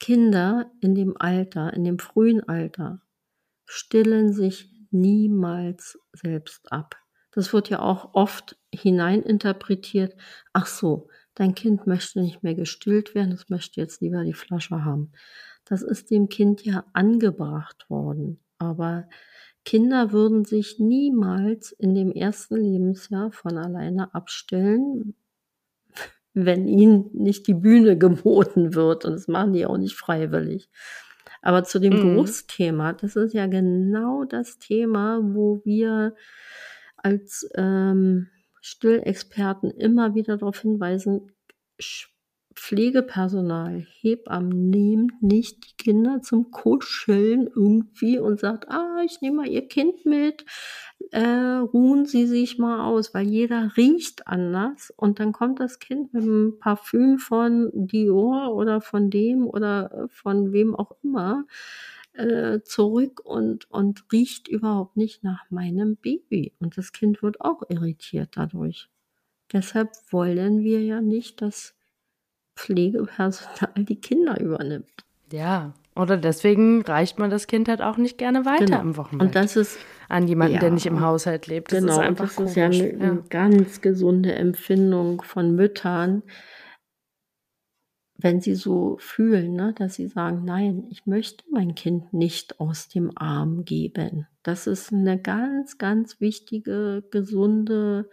Kinder 0.00 0.70
in 0.80 0.94
dem 0.94 1.14
Alter, 1.18 1.72
in 1.72 1.84
dem 1.84 1.98
frühen 1.98 2.46
Alter, 2.48 3.00
stillen 3.64 4.32
sich 4.32 4.72
niemals 4.90 5.98
selbst 6.12 6.72
ab. 6.72 6.96
Das 7.32 7.52
wird 7.52 7.68
ja 7.68 7.80
auch 7.80 8.14
oft 8.14 8.56
hineininterpretiert. 8.74 10.16
Ach 10.52 10.66
so, 10.66 11.08
dein 11.34 11.54
Kind 11.54 11.86
möchte 11.86 12.20
nicht 12.20 12.42
mehr 12.42 12.54
gestillt 12.54 13.14
werden, 13.14 13.32
es 13.32 13.48
möchte 13.48 13.80
jetzt 13.80 14.00
lieber 14.00 14.24
die 14.24 14.34
Flasche 14.34 14.84
haben. 14.84 15.12
Das 15.64 15.82
ist 15.82 16.10
dem 16.10 16.28
Kind 16.28 16.64
ja 16.64 16.84
angebracht 16.94 17.88
worden. 17.88 18.42
Aber 18.58 19.08
Kinder 19.68 20.12
würden 20.12 20.46
sich 20.46 20.78
niemals 20.78 21.72
in 21.72 21.94
dem 21.94 22.10
ersten 22.10 22.56
Lebensjahr 22.56 23.32
von 23.32 23.58
alleine 23.58 24.14
abstellen, 24.14 25.14
wenn 26.32 26.66
ihnen 26.66 27.10
nicht 27.12 27.46
die 27.46 27.52
Bühne 27.52 27.98
geboten 27.98 28.74
wird. 28.74 29.04
Und 29.04 29.12
das 29.12 29.28
machen 29.28 29.52
die 29.52 29.66
auch 29.66 29.76
nicht 29.76 29.94
freiwillig. 29.94 30.70
Aber 31.42 31.64
zu 31.64 31.80
dem 31.80 31.92
mhm. 31.92 32.14
Geruchsthema, 32.14 32.94
das 32.94 33.14
ist 33.14 33.34
ja 33.34 33.46
genau 33.46 34.24
das 34.24 34.58
Thema, 34.58 35.20
wo 35.22 35.60
wir 35.66 36.14
als 36.96 37.46
ähm, 37.54 38.28
Stillexperten 38.62 39.70
immer 39.70 40.14
wieder 40.14 40.38
darauf 40.38 40.60
hinweisen, 40.60 41.30
Pflegepersonal, 42.58 43.86
Hebammen 44.00 44.68
nehmt 44.68 45.22
nicht 45.22 45.64
die 45.64 45.76
Kinder 45.76 46.22
zum 46.22 46.50
Kuscheln 46.50 47.46
irgendwie 47.46 48.18
und 48.18 48.40
sagt, 48.40 48.68
ah, 48.68 49.00
ich 49.04 49.20
nehme 49.20 49.38
mal 49.38 49.48
ihr 49.48 49.68
Kind 49.68 50.04
mit, 50.04 50.44
äh, 51.12 51.22
ruhen 51.22 52.04
Sie 52.04 52.26
sich 52.26 52.58
mal 52.58 52.84
aus, 52.84 53.14
weil 53.14 53.26
jeder 53.26 53.76
riecht 53.76 54.26
anders. 54.26 54.92
Und 54.96 55.20
dann 55.20 55.32
kommt 55.32 55.60
das 55.60 55.78
Kind 55.78 56.12
mit 56.12 56.24
einem 56.24 56.58
Parfüm 56.58 57.18
von 57.18 57.70
Dior 57.72 58.54
oder 58.54 58.80
von 58.80 59.08
dem 59.08 59.46
oder 59.46 60.08
von 60.10 60.52
wem 60.52 60.74
auch 60.74 60.96
immer 61.02 61.46
äh, 62.14 62.60
zurück 62.64 63.20
und, 63.24 63.70
und 63.70 64.04
riecht 64.12 64.48
überhaupt 64.48 64.96
nicht 64.96 65.22
nach 65.22 65.48
meinem 65.50 65.96
Baby. 65.96 66.52
Und 66.58 66.76
das 66.76 66.92
Kind 66.92 67.22
wird 67.22 67.40
auch 67.40 67.62
irritiert 67.68 68.30
dadurch. 68.32 68.90
Deshalb 69.52 69.90
wollen 70.10 70.60
wir 70.64 70.82
ja 70.82 71.00
nicht, 71.00 71.40
dass 71.40 71.77
Pflegepersonal 72.58 73.84
die 73.84 74.00
Kinder 74.00 74.40
übernimmt. 74.40 75.04
Ja, 75.32 75.72
oder 75.94 76.16
deswegen 76.16 76.82
reicht 76.82 77.18
man 77.18 77.30
das 77.30 77.46
Kind 77.46 77.68
halt 77.68 77.82
auch 77.82 77.96
nicht 77.96 78.18
gerne 78.18 78.44
weiter 78.44 78.66
genau. 78.66 78.80
im 78.80 78.96
Wochenbett. 78.96 79.26
Und 79.28 79.34
das 79.34 79.56
ist 79.56 79.78
an 80.08 80.26
jemanden, 80.26 80.54
ja, 80.54 80.60
der 80.60 80.70
nicht 80.70 80.86
im 80.86 81.00
Haushalt 81.00 81.46
lebt. 81.46 81.72
Das 81.72 81.80
genau, 81.80 81.92
ist 81.92 81.98
einfach 81.98 82.34
das 82.34 82.50
ist 82.50 82.56
ja 82.56 82.66
eine, 82.66 82.92
ja 82.92 82.98
eine 82.98 83.22
ganz 83.28 83.80
gesunde 83.80 84.34
Empfindung 84.34 85.22
von 85.22 85.54
Müttern, 85.54 86.22
wenn 88.16 88.40
sie 88.40 88.54
so 88.54 88.96
fühlen, 89.00 89.54
ne, 89.54 89.74
dass 89.76 89.94
sie 89.94 90.08
sagen, 90.08 90.44
nein, 90.44 90.84
ich 90.90 91.06
möchte 91.06 91.44
mein 91.50 91.74
Kind 91.74 92.12
nicht 92.12 92.58
aus 92.58 92.88
dem 92.88 93.16
Arm 93.16 93.64
geben. 93.64 94.26
Das 94.42 94.66
ist 94.66 94.92
eine 94.92 95.20
ganz, 95.20 95.78
ganz 95.78 96.20
wichtige, 96.20 97.04
gesunde 97.10 98.08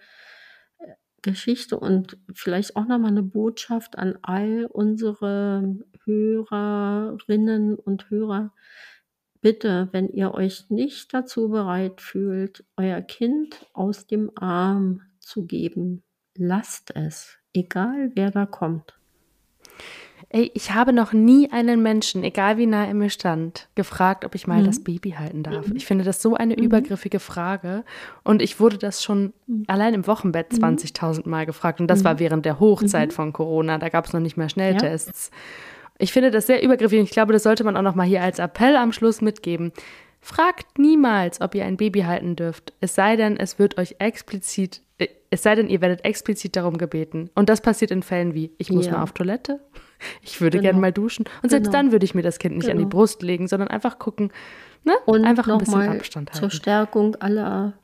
Geschichte 1.26 1.80
und 1.80 2.18
vielleicht 2.34 2.76
auch 2.76 2.86
nochmal 2.86 3.12
eine 3.12 3.24
Botschaft 3.24 3.98
an 3.98 4.18
all 4.22 4.66
unsere 4.66 5.80
Hörerinnen 6.06 7.76
und 7.76 8.10
Hörer. 8.12 8.54
Bitte, 9.42 9.90
wenn 9.92 10.08
ihr 10.08 10.34
euch 10.36 10.70
nicht 10.70 11.14
dazu 11.16 11.50
bereit 11.50 12.00
fühlt, 12.00 12.64
euer 12.78 13.02
Kind 13.02 13.66
aus 13.74 14.06
dem 14.06 14.32
Arm 14.36 15.02
zu 15.20 15.48
geben, 15.48 16.04
lasst 16.36 16.96
es, 16.96 17.38
egal 17.54 18.12
wer 18.14 18.30
da 18.30 18.46
kommt. 18.46 18.94
Ey, 20.36 20.52
ich 20.54 20.72
habe 20.72 20.92
noch 20.92 21.14
nie 21.14 21.50
einen 21.54 21.82
Menschen, 21.82 22.26
egal 22.26 22.58
wie 22.58 22.66
nah 22.66 22.86
er 22.86 22.94
mir 22.94 23.10
stand, 23.10 23.70
gefragt, 23.76 24.26
ob 24.26 24.36
ich 24.36 24.48
mal 24.48 24.60
mhm. 24.60 24.66
das 24.66 24.84
Baby 24.84 25.12
halten 25.12 25.44
darf. 25.44 25.66
Mhm. 25.66 25.78
Ich 25.78 25.86
finde 25.86 26.04
das 26.04 26.22
so 26.22 26.36
eine 26.36 26.58
mhm. 26.58 26.64
übergriffige 26.64 27.22
Frage. 27.22 27.86
Und 28.26 28.42
ich 28.42 28.60
wurde 28.60 28.78
das 28.78 29.02
schon 29.02 29.32
mhm. 29.48 29.64
allein 29.68 29.94
im 29.94 30.08
Wochenbett 30.08 30.52
20.000 30.52 31.24
mhm. 31.24 31.32
Mal 31.32 31.46
gefragt. 31.46 31.80
Und 31.80 31.88
das 31.88 32.04
war 32.04 32.16
mhm. 32.16 32.20
während 32.20 32.46
der 32.46 32.60
Hochzeit 32.60 33.14
von 33.14 33.32
Corona. 33.32 33.78
Da 33.78 33.88
gab 33.88 34.08
es 34.08 34.12
noch 34.12 34.20
nicht 34.20 34.36
mehr 34.36 34.50
Schnelltests. 34.50 35.32
Ja. 35.32 35.40
Ich 36.00 36.12
finde 36.12 36.32
das 36.32 36.48
sehr 36.48 36.62
übergriffig. 36.62 37.00
Und 37.00 37.06
ich 37.06 37.12
glaube, 37.12 37.32
das 37.32 37.44
sollte 37.44 37.64
man 37.64 37.78
auch 37.78 37.82
noch 37.82 37.96
mal 37.96 38.06
hier 38.06 38.22
als 38.22 38.40
Appell 38.40 38.76
am 38.76 38.92
Schluss 38.92 39.22
mitgeben. 39.22 39.72
Fragt 40.20 40.78
niemals, 40.78 41.40
ob 41.40 41.56
ihr 41.56 41.64
ein 41.64 41.78
Baby 41.78 42.02
halten 42.02 42.36
dürft. 42.36 42.74
Es 42.82 42.94
sei 42.94 43.16
denn, 43.16 43.38
es 43.38 43.58
wird 43.58 43.78
euch 43.78 43.96
explizit, 44.00 44.82
äh, 44.98 45.08
es 45.30 45.44
sei 45.44 45.56
denn, 45.56 45.70
ihr 45.70 45.80
werdet 45.80 46.04
explizit 46.04 46.58
darum 46.58 46.78
gebeten. 46.78 47.30
Und 47.36 47.48
das 47.48 47.62
passiert 47.62 47.92
in 47.92 48.04
Fällen 48.04 48.34
wie, 48.34 48.52
ich 48.58 48.70
muss 48.70 48.88
ja. 48.88 48.94
mal 48.94 49.04
auf 49.04 49.14
Toilette, 49.14 49.62
ich 50.22 50.42
würde 50.42 50.58
genau. 50.58 50.70
gerne 50.70 50.80
mal 50.80 50.92
duschen. 50.92 51.26
Und 51.44 51.50
selbst 51.50 51.68
genau. 51.68 51.78
dann 51.78 51.92
würde 51.92 52.06
ich 52.06 52.16
mir 52.16 52.24
das 52.24 52.40
Kind 52.40 52.56
nicht 52.56 52.66
genau. 52.66 52.74
an 52.74 52.78
die 52.78 52.84
genau. 52.84 52.98
Brust 52.98 53.22
legen, 53.22 53.48
sondern 53.48 53.70
einfach 53.70 54.00
gucken, 54.00 54.32
ne? 54.84 54.94
Und 55.06 55.26
einfach 55.26 55.48
ein 55.48 55.58
bisschen 55.58 55.82
Abstand 55.82 56.32
halten. 56.32 56.40
Zur 56.40 56.50
Stärkung 56.52 57.16
aller 57.16 57.80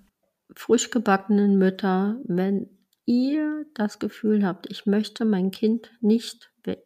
frisch 0.55 0.89
gebackenen 0.91 1.57
Mütter, 1.57 2.19
wenn 2.25 2.69
ihr 3.05 3.65
das 3.73 3.99
Gefühl 3.99 4.45
habt, 4.45 4.69
ich 4.69 4.85
möchte 4.85 5.25
mein 5.25 5.51
Kind 5.51 5.91
nicht 6.01 6.51
we 6.63 6.77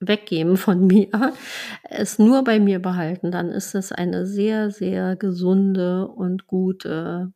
weggeben 0.00 0.56
von 0.56 0.86
mir, 0.86 1.08
es 1.84 2.18
nur 2.18 2.44
bei 2.44 2.60
mir 2.60 2.80
behalten, 2.80 3.30
dann 3.30 3.50
ist 3.50 3.74
es 3.74 3.92
eine 3.92 4.26
sehr, 4.26 4.70
sehr 4.70 5.16
gesunde 5.16 6.08
und 6.08 6.46
gute 6.46 7.32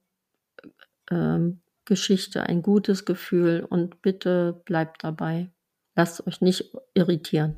ähm, 1.10 1.62
Geschichte, 1.84 2.42
ein 2.42 2.62
gutes 2.62 3.06
Gefühl 3.06 3.66
und 3.68 4.02
bitte 4.02 4.60
bleibt 4.66 5.04
dabei. 5.04 5.50
Lasst 5.98 6.24
euch 6.28 6.40
nicht 6.40 6.64
irritieren. 6.94 7.56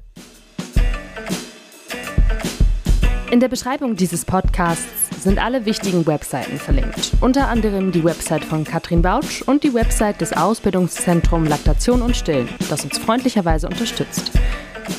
In 3.30 3.38
der 3.38 3.48
Beschreibung 3.48 3.96
dieses 3.96 4.24
Podcasts 4.24 5.22
sind 5.22 5.38
alle 5.38 5.66
wichtigen 5.66 6.06
Webseiten 6.06 6.56
verlinkt. 6.56 7.12
Unter 7.20 7.48
anderem 7.48 7.92
die 7.92 8.02
Website 8.02 8.42
von 8.42 8.64
Katrin 8.64 9.02
Bautsch 9.02 9.42
und 9.42 9.62
die 9.62 9.74
Website 9.74 10.22
des 10.22 10.32
Ausbildungszentrums 10.32 11.50
Laktation 11.50 12.00
und 12.00 12.16
Stillen, 12.16 12.48
das 12.70 12.82
uns 12.82 12.96
freundlicherweise 12.96 13.68
unterstützt. 13.68 14.30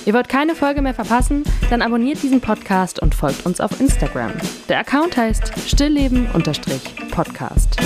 Ihr 0.06 0.14
wollt 0.14 0.30
keine 0.30 0.54
Folge 0.54 0.84
mehr 0.84 0.94
verpassen? 0.94 1.44
Dann 1.72 1.82
abonniert 1.82 2.22
diesen 2.22 2.42
Podcast 2.42 3.02
und 3.02 3.16
folgt 3.16 3.44
uns 3.48 3.60
auf 3.60 3.82
Instagram. 3.82 4.34
Der 4.70 4.78
Account 4.78 5.18
heißt 5.18 5.52
stillleben-podcast. 5.68 7.78